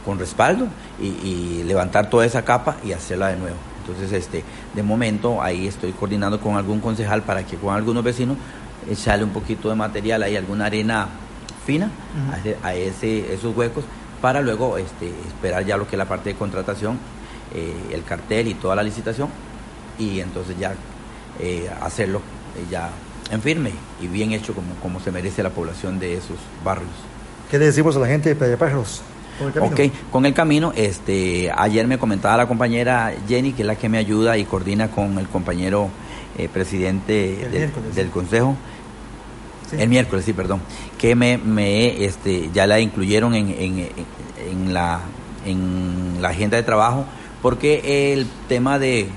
con 0.05 0.19
respaldo 0.19 0.69
y, 1.01 1.63
levantar 1.65 2.11
toda 2.11 2.27
esa 2.27 2.45
capa 2.45 2.77
y 2.85 2.93
hacerla 2.93 3.29
de 3.29 3.37
nuevo. 3.37 3.57
Entonces, 3.81 4.13
este, 4.13 4.45
de 4.75 4.83
momento 4.83 5.43
ahí 5.43 5.67
estoy 5.67 5.93
coordinando 5.93 6.41
con 6.41 6.57
algún 6.57 6.81
concejal 6.81 7.23
para 7.23 7.45
que 7.45 7.57
con 7.57 7.75
algunos 7.75 8.05
vecinos 8.05 8.37
echarle 8.91 9.25
un 9.25 9.31
poquito 9.31 9.69
de 9.71 9.75
material, 9.75 10.23
hay 10.23 10.37
alguna 10.37 10.67
arena 10.67 11.09
fina 11.65 11.91
a, 12.63 12.75
ese, 12.75 13.33
esos 13.33 13.57
huecos 13.57 13.85
para 14.21 14.43
luego 14.43 14.79
este, 14.79 15.09
esperar 15.27 15.65
ya 15.65 15.77
lo 15.77 15.87
que 15.87 15.97
es 15.97 15.99
la 15.99 16.05
parte 16.05 16.31
de 16.31 16.37
contratación, 16.37 16.99
eh, 17.55 17.75
el 17.93 18.05
cartel 18.05 18.49
y 18.49 18.55
toda 18.55 18.77
la 18.77 18.83
licitación 18.83 19.29
y 19.99 20.21
entonces 20.21 20.59
ya 20.59 20.75
eh, 21.41 21.71
hacerlo 21.83 22.21
eh, 22.57 22.65
ya 22.71 22.91
en 23.31 23.41
firme 23.41 23.73
y 24.01 24.07
bien 24.07 24.33
hecho 24.33 24.55
como, 24.55 24.75
como 24.83 25.01
se 25.01 25.11
merece 25.11 25.43
la 25.43 25.51
población 25.51 25.99
de 25.99 26.15
esos 26.15 26.37
barrios. 26.65 26.91
¿Qué 27.51 27.59
le 27.59 27.67
decimos 27.67 27.97
a 27.97 28.01
la 28.01 28.07
gente 28.07 28.29
de 28.29 28.37
Playa 28.37 28.57
Pájaros? 28.57 29.03
Ok, 29.41 29.81
con 30.13 30.27
el 30.27 30.35
camino, 30.35 30.73
este, 30.77 31.51
ayer 31.57 31.87
me 31.89 31.99
comentaba 31.99 32.37
la 32.37 32.47
compañera 32.47 33.13
Jenny, 33.27 33.53
que 33.53 33.63
es 33.63 33.67
la 33.67 33.77
que 33.77 33.89
me 33.89 33.99
ayuda 33.99 34.39
y 34.39 34.45
coordina 34.45 34.91
con 34.91 35.19
el 35.19 35.29
compañero 35.29 35.89
eh, 36.39 36.49
presidente 36.49 37.49
del, 37.95 38.11
consejo. 38.11 38.57
El 39.77 39.89
miércoles, 39.89 40.25
sí, 40.25 40.33
perdón. 40.33 40.61
Que 40.99 41.17
me, 41.17 41.39
me 41.39 42.05
este, 42.05 42.51
ya 42.53 42.67
la 42.67 42.79
incluyeron 42.79 43.35
en, 43.35 43.51
en, 43.51 43.89
en, 44.51 44.73
la, 44.73 45.01
en 45.45 46.19
la 46.21 46.29
agenda 46.29 46.57
de 46.57 46.63
trabajo, 46.63 47.05
porque 47.43 48.13
el 48.13 48.27
tema 48.49 48.79
de 48.79 49.09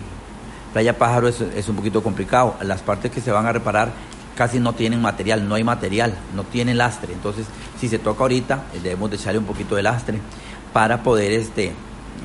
Playa 0.74 0.98
Pájaro 0.98 1.28
es, 1.28 1.42
es 1.42 1.70
un 1.70 1.76
poquito 1.76 2.02
complicado. 2.02 2.56
Las 2.64 2.82
partes 2.82 3.12
que 3.12 3.22
se 3.22 3.32
van 3.32 3.46
a 3.46 3.54
reparar 3.54 3.92
casi 4.38 4.60
no 4.60 4.74
tienen 4.74 5.02
material, 5.02 5.50
no 5.50 5.56
hay 5.56 5.64
material, 5.64 6.14
no 6.36 6.44
tienen 6.44 6.78
lastre. 6.78 7.12
Entonces, 7.12 7.48
si 7.80 7.90
se 7.90 7.98
toca 7.98 8.22
ahorita, 8.22 8.66
eh, 8.74 8.80
debemos 8.82 9.10
de 9.10 9.18
echarle 9.18 9.40
un 9.40 9.46
poquito 9.46 9.76
de 9.76 9.84
lastre 9.84 10.20
para 10.72 11.02
poder 11.02 11.32
este, 11.34 11.74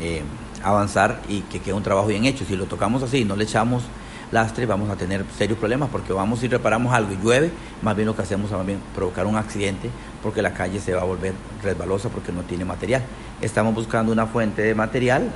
eh, 0.01 0.23
avanzar 0.63 1.23
y 1.29 1.41
que 1.41 1.61
quede 1.61 1.73
un 1.73 1.83
trabajo 1.83 2.09
bien 2.09 2.27
hecho. 2.27 2.45
Si 2.45 2.55
lo 2.55 2.67
tocamos 2.67 3.03
así 3.03 3.19
y 3.19 3.25
no 3.25 3.35
le 3.35 3.45
echamos 3.45 3.85
lastre, 4.31 4.67
vamos 4.67 4.91
a 4.91 4.97
tener 4.97 5.25
serios 5.37 5.59
problemas 5.59 5.89
porque 5.91 6.13
vamos 6.13 6.43
y 6.43 6.49
reparamos 6.49 6.95
algo 6.95 7.13
y 7.13 7.17
llueve, 7.23 7.51
más 7.83 7.95
bien 7.97 8.07
lo 8.07 8.17
que 8.17 8.23
hacemos 8.23 8.51
es 8.51 8.77
provocar 8.95 9.27
un 9.27 9.37
accidente 9.37 9.91
porque 10.23 10.41
la 10.41 10.55
calle 10.55 10.81
se 10.81 10.95
va 10.95 11.03
a 11.03 11.05
volver 11.05 11.35
resbalosa 11.63 12.09
porque 12.09 12.33
no 12.33 12.43
tiene 12.43 12.65
material. 12.65 13.03
Estamos 13.41 13.75
buscando 13.75 14.13
una 14.13 14.27
fuente 14.27 14.63
de 14.63 14.75
material 14.75 15.31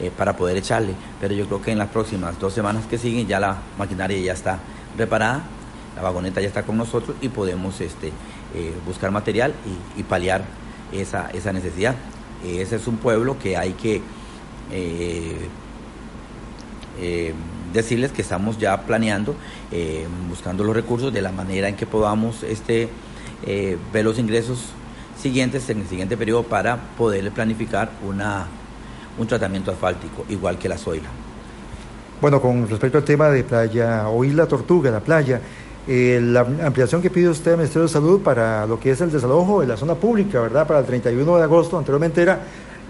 eh, 0.00 0.10
para 0.16 0.34
poder 0.34 0.56
echarle, 0.56 0.94
pero 1.20 1.34
yo 1.34 1.46
creo 1.46 1.60
que 1.60 1.72
en 1.72 1.78
las 1.78 1.88
próximas 1.88 2.38
dos 2.38 2.52
semanas 2.52 2.86
que 2.86 2.98
siguen 2.98 3.26
ya 3.26 3.40
la 3.40 3.56
maquinaria 3.78 4.18
ya 4.18 4.32
está 4.32 4.58
reparada 4.96 5.42
la 5.96 6.02
vagoneta 6.02 6.40
ya 6.40 6.48
está 6.48 6.62
con 6.62 6.76
nosotros 6.76 7.16
y 7.20 7.28
podemos 7.28 7.80
este, 7.80 8.08
eh, 8.54 8.72
buscar 8.86 9.10
material 9.10 9.54
y, 9.96 10.02
paliar 10.02 10.42
esa, 10.92 11.30
esa 11.30 11.52
necesidad. 11.52 11.94
Ese 12.44 12.76
es 12.76 12.86
un 12.86 12.96
pueblo 12.96 13.38
que 13.38 13.56
hay 13.56 13.72
que 13.74 14.02
eh, 14.72 15.48
eh, 17.00 17.34
decirles 17.72 18.12
que 18.12 18.22
estamos 18.22 18.58
ya 18.58 18.82
planeando, 18.82 19.34
buscando 20.28 20.64
los 20.64 20.74
recursos 20.74 21.12
de 21.12 21.22
la 21.22 21.32
manera 21.32 21.68
en 21.68 21.76
que 21.76 21.86
podamos 21.86 22.42
este, 22.42 22.88
ver 23.46 24.04
los 24.04 24.18
ingresos 24.18 24.66
siguientes 25.18 25.70
en 25.70 25.80
el 25.80 25.86
siguiente 25.86 26.16
periodo 26.16 26.42
para 26.42 26.76
poder 26.98 27.30
planificar 27.30 27.90
una, 28.06 28.46
un 29.18 29.26
tratamiento 29.26 29.70
asfáltico, 29.70 30.26
igual 30.28 30.58
que 30.58 30.68
la 30.68 30.76
Zoila. 30.76 31.08
Bueno, 32.22 32.40
con 32.40 32.68
respecto 32.68 32.98
al 32.98 33.04
tema 33.04 33.30
de 33.30 33.42
playa, 33.42 34.08
Oíla 34.08 34.46
Tortuga, 34.46 34.92
la 34.92 35.00
playa, 35.00 35.40
eh, 35.88 36.20
la 36.22 36.40
ampliación 36.40 37.02
que 37.02 37.10
pide 37.10 37.28
usted 37.28 37.56
Ministerio 37.56 37.82
de 37.82 37.88
Salud 37.88 38.20
para 38.20 38.66
lo 38.66 38.78
que 38.78 38.92
es 38.92 39.00
el 39.00 39.10
desalojo 39.10 39.62
de 39.62 39.66
la 39.66 39.76
zona 39.76 39.96
pública, 39.96 40.40
¿verdad? 40.40 40.64
Para 40.66 40.80
el 40.80 40.86
31 40.86 41.36
de 41.38 41.42
agosto, 41.42 41.76
anteriormente 41.76 42.22
era, 42.22 42.40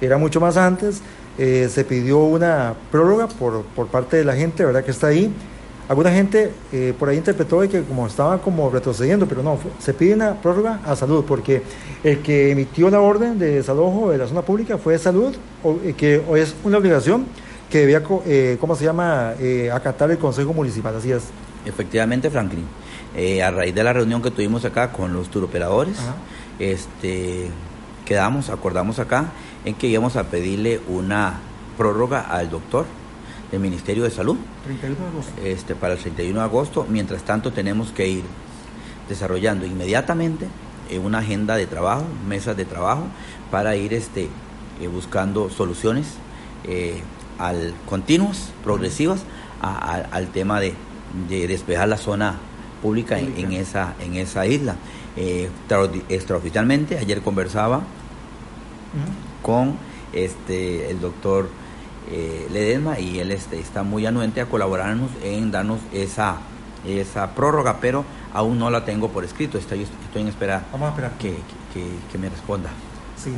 era 0.00 0.18
mucho 0.18 0.40
más 0.40 0.58
antes, 0.58 1.00
eh, 1.38 1.68
se 1.70 1.84
pidió 1.84 2.18
una 2.18 2.74
prórroga 2.90 3.28
por, 3.28 3.62
por, 3.62 3.86
parte 3.86 4.18
de 4.18 4.24
la 4.24 4.34
gente, 4.34 4.64
¿verdad? 4.64 4.84
Que 4.84 4.90
está 4.90 5.06
ahí. 5.06 5.32
Alguna 5.88 6.10
gente 6.10 6.52
eh, 6.70 6.92
por 6.98 7.08
ahí 7.08 7.16
interpretó 7.16 7.60
que 7.60 7.82
como 7.82 8.06
estaba 8.06 8.38
como 8.38 8.68
retrocediendo, 8.68 9.26
pero 9.26 9.42
no, 9.42 9.58
se 9.78 9.94
pide 9.94 10.12
una 10.12 10.34
prórroga 10.34 10.80
a 10.84 10.94
salud, 10.94 11.24
porque 11.26 11.62
el 12.04 12.18
que 12.18 12.50
emitió 12.50 12.90
la 12.90 13.00
orden 13.00 13.38
de 13.38 13.54
desalojo 13.56 14.10
de 14.10 14.18
la 14.18 14.26
zona 14.26 14.42
pública 14.42 14.76
fue 14.76 14.98
salud, 14.98 15.34
que 15.96 16.22
es 16.36 16.54
una 16.62 16.78
obligación 16.78 17.26
que 17.72 17.78
debía, 17.78 18.02
¿cómo 18.02 18.76
se 18.76 18.84
llama?, 18.84 19.32
acatar 19.72 20.10
el 20.10 20.18
Consejo 20.18 20.52
Municipal, 20.52 20.94
así 20.94 21.10
es. 21.10 21.24
Efectivamente, 21.64 22.28
Franklin. 22.30 22.66
Eh, 23.16 23.42
a 23.42 23.50
raíz 23.50 23.74
de 23.74 23.82
la 23.82 23.92
reunión 23.92 24.22
que 24.22 24.30
tuvimos 24.30 24.64
acá 24.64 24.92
con 24.92 25.12
los 25.12 25.30
turoperadores, 25.30 25.96
este, 26.58 27.48
quedamos, 28.04 28.50
acordamos 28.50 28.98
acá 28.98 29.32
en 29.64 29.74
que 29.74 29.86
íbamos 29.86 30.16
a 30.16 30.24
pedirle 30.24 30.80
una 30.88 31.40
prórroga 31.76 32.20
al 32.20 32.50
doctor 32.50 32.84
del 33.50 33.60
Ministerio 33.60 34.04
de 34.04 34.10
Salud. 34.10 34.36
31 34.64 34.98
de 34.98 35.06
agosto. 35.08 35.32
Este, 35.42 35.74
para 35.74 35.94
el 35.94 36.00
31 36.00 36.38
de 36.38 36.44
agosto. 36.44 36.86
Mientras 36.88 37.22
tanto 37.22 37.52
tenemos 37.52 37.90
que 37.92 38.08
ir 38.08 38.24
desarrollando 39.08 39.66
inmediatamente 39.66 40.46
eh, 40.90 40.98
una 40.98 41.18
agenda 41.18 41.56
de 41.56 41.66
trabajo, 41.66 42.04
mesas 42.28 42.56
de 42.56 42.64
trabajo, 42.64 43.04
para 43.50 43.76
ir 43.76 43.92
este, 43.92 44.28
eh, 44.80 44.88
buscando 44.88 45.50
soluciones 45.50 46.06
al, 47.38 47.74
continuas, 47.88 48.52
progresivas, 48.62 49.24
al 49.60 50.28
tema 50.28 50.60
de, 50.60 50.74
despejar 51.28 51.88
la 51.88 51.98
zona 51.98 52.36
pública 52.80 53.18
en, 53.18 53.52
esa, 53.52 53.94
en 54.00 54.14
esa 54.14 54.46
isla. 54.46 54.76
extraoficialmente, 56.08 56.98
ayer 56.98 57.22
conversaba 57.22 57.82
con 59.42 59.76
este, 60.12 60.90
el 60.90 61.00
doctor 61.00 61.48
eh, 62.10 62.46
Ledesma 62.50 62.98
y 62.98 63.20
él 63.20 63.30
este, 63.32 63.58
está 63.58 63.82
muy 63.82 64.06
anuente 64.06 64.40
a 64.40 64.46
colaborarnos 64.46 65.10
en 65.22 65.50
darnos 65.50 65.80
esa, 65.92 66.36
esa 66.86 67.34
prórroga, 67.34 67.78
pero 67.80 68.04
aún 68.32 68.58
no 68.58 68.70
la 68.70 68.84
tengo 68.84 69.08
por 69.08 69.24
escrito, 69.24 69.58
estoy, 69.58 69.82
estoy 69.82 70.22
en 70.22 70.28
espera, 70.28 70.64
Vamos 70.72 70.88
a 70.88 70.90
esperar. 70.90 71.12
Que, 71.18 71.36
que, 71.72 72.18
me 72.18 72.28
responda. 72.28 72.70
Sí. 73.16 73.32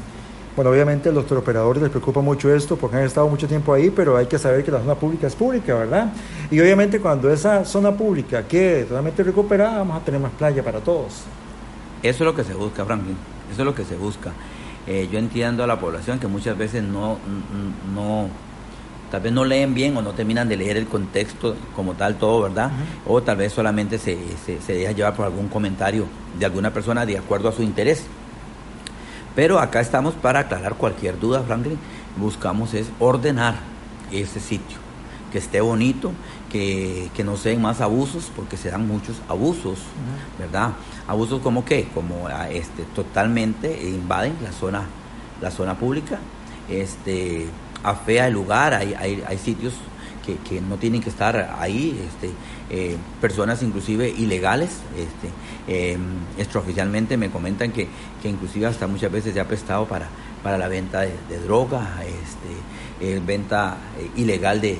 Bueno, 0.56 0.70
obviamente 0.70 1.08
a 1.08 1.12
los 1.12 1.30
operadores 1.32 1.82
les 1.82 1.90
preocupa 1.90 2.20
mucho 2.20 2.54
esto 2.54 2.76
porque 2.76 2.96
han 2.96 3.02
estado 3.02 3.28
mucho 3.28 3.48
tiempo 3.48 3.74
ahí, 3.74 3.90
pero 3.90 4.16
hay 4.16 4.26
que 4.26 4.38
saber 4.38 4.62
que 4.62 4.70
la 4.70 4.78
zona 4.78 4.94
pública 4.94 5.26
es 5.26 5.34
pública, 5.34 5.74
¿verdad? 5.74 6.12
Y 6.48 6.60
obviamente 6.60 7.00
cuando 7.00 7.28
esa 7.28 7.64
zona 7.64 7.92
pública 7.92 8.46
quede 8.46 8.84
totalmente 8.84 9.24
recuperada, 9.24 9.78
vamos 9.78 10.00
a 10.00 10.04
tener 10.04 10.20
más 10.20 10.30
playa 10.32 10.62
para 10.62 10.78
todos. 10.78 11.24
Eso 12.04 12.24
es 12.24 12.26
lo 12.26 12.36
que 12.36 12.44
se 12.44 12.54
busca, 12.54 12.84
Franklin. 12.84 13.16
Eso 13.50 13.62
es 13.62 13.66
lo 13.66 13.74
que 13.74 13.84
se 13.84 13.96
busca. 13.96 14.30
Eh, 14.86 15.08
yo 15.10 15.18
entiendo 15.18 15.64
a 15.64 15.66
la 15.66 15.80
población 15.80 16.20
que 16.20 16.28
muchas 16.28 16.56
veces 16.56 16.84
no, 16.84 17.18
no, 17.94 18.28
tal 19.10 19.22
vez 19.22 19.32
no 19.32 19.44
leen 19.44 19.74
bien 19.74 19.96
o 19.96 20.02
no 20.02 20.12
terminan 20.12 20.48
de 20.48 20.56
leer 20.56 20.76
el 20.76 20.86
contexto 20.86 21.56
como 21.74 21.94
tal 21.94 22.16
todo, 22.16 22.42
¿verdad? 22.42 22.70
O 23.06 23.22
tal 23.22 23.38
vez 23.38 23.52
solamente 23.52 23.98
se, 23.98 24.18
se, 24.44 24.72
deja 24.72 24.92
llevar 24.92 25.14
por 25.14 25.24
algún 25.24 25.48
comentario 25.48 26.06
de 26.38 26.44
alguna 26.44 26.72
persona 26.72 27.06
de 27.06 27.18
acuerdo 27.18 27.48
a 27.48 27.52
su 27.52 27.62
interés. 27.62 28.04
Pero 29.34 29.58
acá 29.58 29.80
estamos 29.80 30.14
para 30.14 30.40
aclarar 30.40 30.74
cualquier 30.74 31.18
duda, 31.18 31.42
Franklin. 31.42 31.78
Buscamos 32.16 32.74
es 32.74 32.86
ordenar 33.00 33.56
ese 34.12 34.38
sitio, 34.38 34.78
que 35.32 35.38
esté 35.38 35.60
bonito, 35.60 36.12
que, 36.50 37.10
que 37.14 37.24
no 37.24 37.36
sean 37.36 37.60
más 37.60 37.80
abusos, 37.80 38.30
porque 38.34 38.56
se 38.56 38.70
dan 38.70 38.86
muchos 38.86 39.16
abusos, 39.28 39.78
¿verdad? 40.38 40.72
Abusos 41.08 41.42
como 41.42 41.64
qué, 41.64 41.88
como 41.92 42.28
ah, 42.28 42.48
este, 42.48 42.84
totalmente 42.94 43.88
invaden 43.88 44.36
la 44.42 44.52
zona, 44.52 44.84
la 45.40 45.50
zona 45.50 45.74
pública, 45.74 46.20
este, 46.68 47.48
afea 47.82 48.28
el 48.28 48.34
lugar, 48.34 48.72
hay, 48.74 48.94
hay, 48.94 49.24
hay 49.26 49.38
sitios 49.38 49.74
que, 50.24 50.36
que, 50.36 50.60
no 50.60 50.76
tienen 50.76 51.02
que 51.02 51.10
estar 51.10 51.56
ahí, 51.58 52.00
este, 52.06 52.30
eh, 52.70 52.96
personas 53.20 53.62
inclusive 53.62 54.08
ilegales, 54.08 54.70
este, 54.96 55.30
eh, 55.68 55.98
extraoficialmente 56.38 57.16
me 57.16 57.30
comentan 57.30 57.72
que, 57.72 57.88
que, 58.22 58.28
inclusive 58.28 58.66
hasta 58.66 58.86
muchas 58.86 59.12
veces 59.12 59.34
se 59.34 59.40
ha 59.40 59.46
prestado 59.46 59.86
para, 59.86 60.08
para 60.42 60.58
la 60.58 60.68
venta 60.68 61.00
de, 61.00 61.38
droga, 61.44 62.02
este, 62.02 63.20
venta 63.20 63.76
eh, 63.98 64.10
ilegal 64.16 64.60
de, 64.60 64.78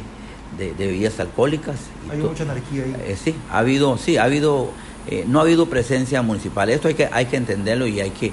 de, 0.58 0.72
bebidas 0.72 1.18
alcohólicas. 1.20 1.76
Hay 2.10 2.18
mucha 2.18 2.44
anarquía 2.44 2.84
ahí. 2.84 2.96
Eh, 3.06 3.16
sí, 3.22 3.34
ha 3.50 3.58
habido, 3.58 3.98
sí, 3.98 4.16
ha 4.16 4.24
habido, 4.24 4.70
eh, 5.06 5.24
no 5.26 5.40
ha 5.40 5.42
habido 5.42 5.66
presencia 5.66 6.22
municipal. 6.22 6.68
Esto 6.70 6.88
hay 6.88 6.94
que, 6.94 7.08
hay 7.10 7.26
que 7.26 7.36
entenderlo 7.36 7.86
y 7.86 8.00
hay 8.00 8.10
que, 8.10 8.32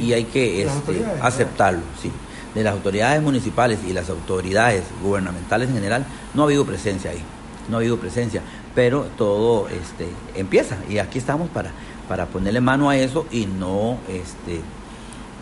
y, 0.00 0.12
hay 0.12 0.24
que 0.24 0.62
este, 0.62 1.04
aceptarlo, 1.20 1.82
sí. 2.00 2.10
De 2.58 2.64
las 2.64 2.74
autoridades 2.74 3.22
municipales 3.22 3.78
y 3.88 3.92
las 3.92 4.10
autoridades 4.10 4.82
gubernamentales 5.00 5.68
en 5.68 5.76
general, 5.76 6.04
no 6.34 6.42
ha 6.42 6.46
habido 6.46 6.64
presencia 6.66 7.12
ahí, 7.12 7.22
no 7.68 7.76
ha 7.76 7.78
habido 7.78 7.98
presencia, 7.98 8.42
pero 8.74 9.06
todo 9.16 9.68
este, 9.68 10.08
empieza 10.34 10.76
y 10.88 10.98
aquí 10.98 11.18
estamos 11.18 11.48
para, 11.50 11.70
para 12.08 12.26
ponerle 12.26 12.60
mano 12.60 12.90
a 12.90 12.96
eso 12.96 13.26
y 13.30 13.46
no 13.46 13.98
este, 14.08 14.56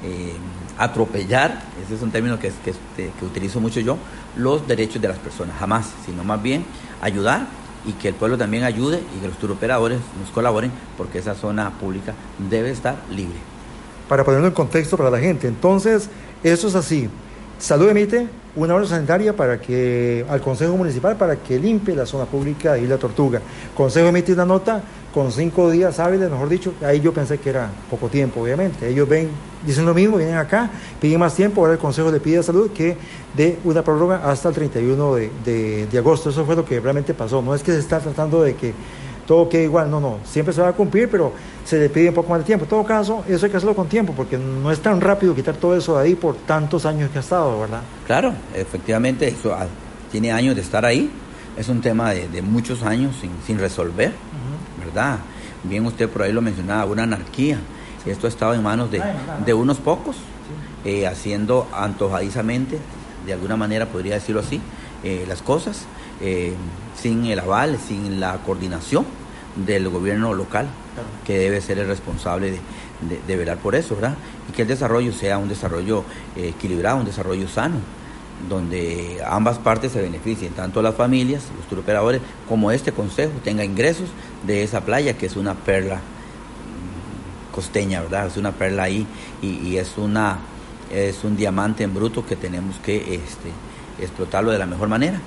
eh, 0.05 0.35
atropellar, 0.77 1.63
ese 1.83 1.95
es 1.95 2.03
un 2.03 2.11
término 2.11 2.39
que, 2.39 2.53
que, 2.63 2.71
este, 2.71 3.13
que 3.19 3.25
utilizo 3.25 3.61
mucho 3.61 3.81
yo, 3.81 3.97
los 4.37 4.69
derechos 4.69 5.01
de 5.01 5.09
las 5.09 5.19
personas, 5.19 5.57
jamás, 5.59 5.87
sino 6.05 6.23
más 6.23 6.43
bien 6.43 6.67
ayudar 7.01 7.47
y 7.87 7.93
que 7.93 8.09
el 8.09 8.15
pueblo 8.15 8.37
también 8.37 8.65
ayude 8.65 9.01
y 9.17 9.21
que 9.21 9.29
los 9.29 9.39
turoperadores 9.39 10.01
nos 10.21 10.31
colaboren 10.33 10.71
porque 10.99 11.21
esa 11.21 11.35
zona 11.35 11.71
pública 11.71 12.13
debe 12.51 12.73
estar 12.73 12.97
libre. 13.11 13.39
Para 14.07 14.23
ponerlo 14.23 14.49
en 14.49 14.53
contexto 14.53 14.97
para 14.97 15.11
la 15.11 15.19
gente, 15.19 15.49
entonces, 15.49 16.11
eso 16.43 16.69
es 16.69 16.75
así. 16.75 17.09
Salud 17.59 17.89
emite 17.89 18.29
una 18.55 18.75
orden 18.75 18.89
sanitaria 18.89 19.35
para 19.35 19.61
que 19.61 20.25
al 20.29 20.41
Consejo 20.41 20.77
Municipal 20.77 21.17
para 21.17 21.37
que 21.37 21.59
limpie 21.59 21.95
la 21.95 22.07
zona 22.07 22.25
pública 22.25 22.75
de 22.75 22.83
Isla 22.83 22.97
Tortuga. 22.97 23.41
Consejo 23.75 24.09
emite 24.09 24.33
una 24.33 24.45
nota 24.45 24.83
con 25.13 25.33
cinco 25.33 25.71
días 25.71 25.99
hábiles, 25.99 26.31
mejor 26.31 26.49
dicho, 26.49 26.75
ahí 26.85 27.01
yo 27.01 27.13
pensé 27.13 27.39
que 27.39 27.49
era 27.49 27.71
poco 27.91 28.09
tiempo, 28.09 28.43
obviamente. 28.43 28.87
Ellos 28.87 29.09
ven, 29.09 29.31
dicen 29.65 29.87
lo 29.87 29.95
mismo, 29.95 30.19
vienen 30.19 30.37
acá, 30.37 30.71
piden 31.01 31.19
más 31.19 31.35
tiempo, 31.35 31.63
ahora 31.63 31.73
el 31.73 31.79
Consejo 31.79 32.11
le 32.11 32.21
pide 32.21 32.39
a 32.39 32.43
Salud 32.43 32.71
que 32.71 32.99
dé 33.35 33.59
una 33.65 33.83
prórroga 33.83 34.31
hasta 34.31 34.51
el 34.51 34.55
31 34.55 35.15
de, 35.15 35.87
de, 35.91 35.99
agosto. 35.99 36.29
Eso 36.29 36.45
fue 36.45 36.55
lo 36.55 36.67
que 36.67 36.81
realmente 36.81 37.15
pasó. 37.15 37.41
No 37.41 37.55
es 37.55 37.63
que 37.63 37.73
se 37.73 37.79
está 37.79 37.99
tratando 37.99 38.43
de 38.43 38.57
que 38.57 38.75
todo 39.27 39.49
quede 39.49 39.65
igual, 39.65 39.91
no, 39.91 40.01
no, 40.01 40.19
siempre 40.25 40.55
se 40.55 40.61
va 40.61 40.69
a 40.69 40.73
cumplir, 40.73 41.11
pero 41.11 41.33
se 41.65 41.79
le 41.79 41.89
pide 41.89 42.09
un 42.09 42.15
poco 42.15 42.31
más 42.31 42.39
de 42.39 42.45
tiempo. 42.45 42.65
En 42.65 42.71
todo 42.71 42.85
caso, 42.85 43.25
eso 43.29 43.45
hay 43.45 43.51
que 43.51 43.57
hacerlo 43.57 43.75
con 43.75 43.89
tiempo, 43.89 44.13
porque 44.17 44.39
no 44.39 44.71
es 44.71 44.81
tan 44.81 45.01
rápido 45.01 45.35
quitar 45.35 45.57
todo 45.57 45.77
eso 45.77 45.99
de 45.99 46.05
ahí 46.05 46.15
por 46.15 46.37
tantos 46.37 46.87
años 46.87 47.11
que 47.11 47.19
ha 47.19 47.21
estado, 47.21 47.61
¿verdad? 47.61 47.83
Claro, 48.07 48.33
efectivamente, 48.55 49.29
eso 49.29 49.53
ah, 49.55 49.67
tiene 50.11 50.33
años 50.33 50.55
de 50.55 50.63
estar 50.63 50.85
ahí, 50.85 51.11
es 51.57 51.69
un 51.69 51.81
tema 51.81 52.13
de, 52.13 52.43
muchos 52.43 52.83
años 52.83 53.17
sin, 53.21 53.31
sin 53.47 53.59
resolver. 53.59 54.13
¿verdad? 54.85 55.19
Bien 55.65 55.85
usted 55.85 56.09
por 56.09 56.23
ahí 56.23 56.33
lo 56.33 56.41
mencionaba, 56.41 56.85
una 56.85 57.03
anarquía. 57.03 57.59
Esto 58.05 58.27
ha 58.27 58.31
estado 58.31 58.55
en 58.55 58.63
manos 58.63 58.91
de, 58.91 59.03
de 59.45 59.55
unos 59.55 59.79
pocos, 59.79 60.17
eh, 60.85 61.09
haciendo 61.09 61.67
antojadizamente, 61.73 62.79
de 63.27 63.33
alguna 63.33 63.57
manera 63.57 63.87
podría 63.87 64.15
decirlo 64.15 64.41
así, 64.41 64.61
eh, 65.03 65.25
las 65.27 65.43
cosas, 65.43 65.87
eh, 66.21 66.55
sin 67.01 67.25
el 67.27 67.41
aval, 67.41 67.79
sin 67.79 68.21
la 68.21 68.39
coordinación 68.45 69.05
del 69.55 69.89
gobierno 69.89 70.35
local, 70.35 70.67
que 71.25 71.39
debe 71.39 71.61
ser 71.61 71.79
el 71.79 71.87
responsable 71.87 72.51
de, 72.51 72.61
de, 73.27 73.37
velar 73.37 73.59
por 73.59 73.75
eso, 73.75 73.95
¿verdad? 73.95 74.17
Y 74.49 74.53
que 74.53 74.63
el 74.63 74.69
desarrollo 74.69 75.13
sea 75.13 75.39
un 75.39 75.49
desarrollo 75.49 76.05
equilibrado, 76.37 76.99
un 76.99 77.07
desarrollo 77.07 77.49
sano 77.49 77.77
donde 78.49 79.21
ambas 79.27 79.59
partes 79.59 79.93
se 79.93 80.01
beneficien, 80.01 80.53
tanto 80.53 80.83
las 80.83 80.95
familias, 80.95 81.45
los 81.57 81.67
turoperadores, 81.67 82.21
como 82.49 82.71
este 82.71 82.93
consejo 82.93 83.33
tenga 83.43 83.65
ingresos 83.65 84.09
de 84.47 84.63
esa 84.63 84.83
playa 84.83 85.17
que 85.17 85.27
es 85.27 85.37
una 85.37 85.55
perla 85.55 85.97
mm, 85.97 87.55
costeña, 87.55 88.03
¿verdad? 88.03 88.27
Es 88.27 88.37
una 88.37 88.53
perla 88.53 88.85
ahí 88.85 89.07
y, 89.43 89.77
es 89.77 89.97
una 89.97 90.39
es 90.93 91.25
un 91.25 91.37
diamante 91.37 91.83
en 91.83 91.93
bruto 91.93 92.25
que 92.25 92.37
tenemos 92.37 92.77
que 92.79 92.97
este, 93.15 93.51
explotarlo 94.01 94.53
de 94.53 94.59
la 94.59 94.67
mejor 94.67 94.89
manera 94.89 95.21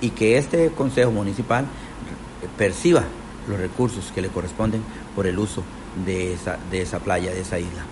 y 0.00 0.10
que 0.10 0.38
este 0.38 0.70
consejo 0.70 1.10
municipal 1.10 1.66
perciba 2.56 3.04
los 3.48 3.58
recursos 3.58 4.12
que 4.14 4.22
le 4.22 4.28
corresponden 4.28 4.82
por 5.14 5.26
el 5.26 5.38
uso 5.38 5.62
de 6.04 6.34
esa, 6.34 6.58
de 6.70 6.82
esa 6.82 7.00
playa, 7.00 7.32
de 7.32 7.40
esa 7.40 7.58
isla. 7.58 7.82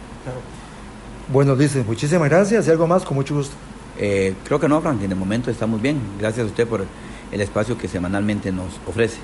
Bueno, 1.32 1.56
dice, 1.56 1.84
muchísimas 1.84 2.28
gracias 2.28 2.66
y 2.66 2.70
algo 2.70 2.86
más, 2.86 3.04
con 3.04 3.16
mucho 3.16 3.34
gusto. 3.34 3.54
Eh, 3.98 4.34
creo 4.44 4.60
que 4.60 4.68
no, 4.68 4.80
Franklin, 4.80 5.10
de 5.10 5.14
momento 5.14 5.50
estamos 5.50 5.82
bien. 5.82 6.00
Gracias 6.18 6.46
a 6.46 6.48
usted 6.48 6.66
por 6.66 6.84
el 7.30 7.40
espacio 7.40 7.76
que 7.76 7.88
semanalmente 7.88 8.52
nos 8.52 8.80
ofrece. 8.86 9.18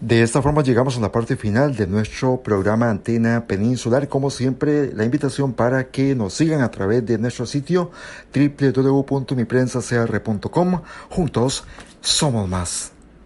De 0.00 0.22
esta 0.22 0.40
forma 0.40 0.62
llegamos 0.62 0.96
a 0.96 1.00
la 1.00 1.12
parte 1.12 1.36
final 1.36 1.76
de 1.76 1.86
nuestro 1.86 2.42
programa 2.42 2.88
Antena 2.88 3.44
Peninsular. 3.46 4.08
Como 4.08 4.30
siempre, 4.30 4.94
la 4.94 5.04
invitación 5.04 5.52
para 5.52 5.90
que 5.90 6.14
nos 6.14 6.32
sigan 6.32 6.62
a 6.62 6.70
través 6.70 7.04
de 7.04 7.18
nuestro 7.18 7.44
sitio 7.44 7.90
www.miprensacr.com. 8.34 10.80
Juntos 11.10 11.64
somos 12.00 12.48
más. 12.48 12.92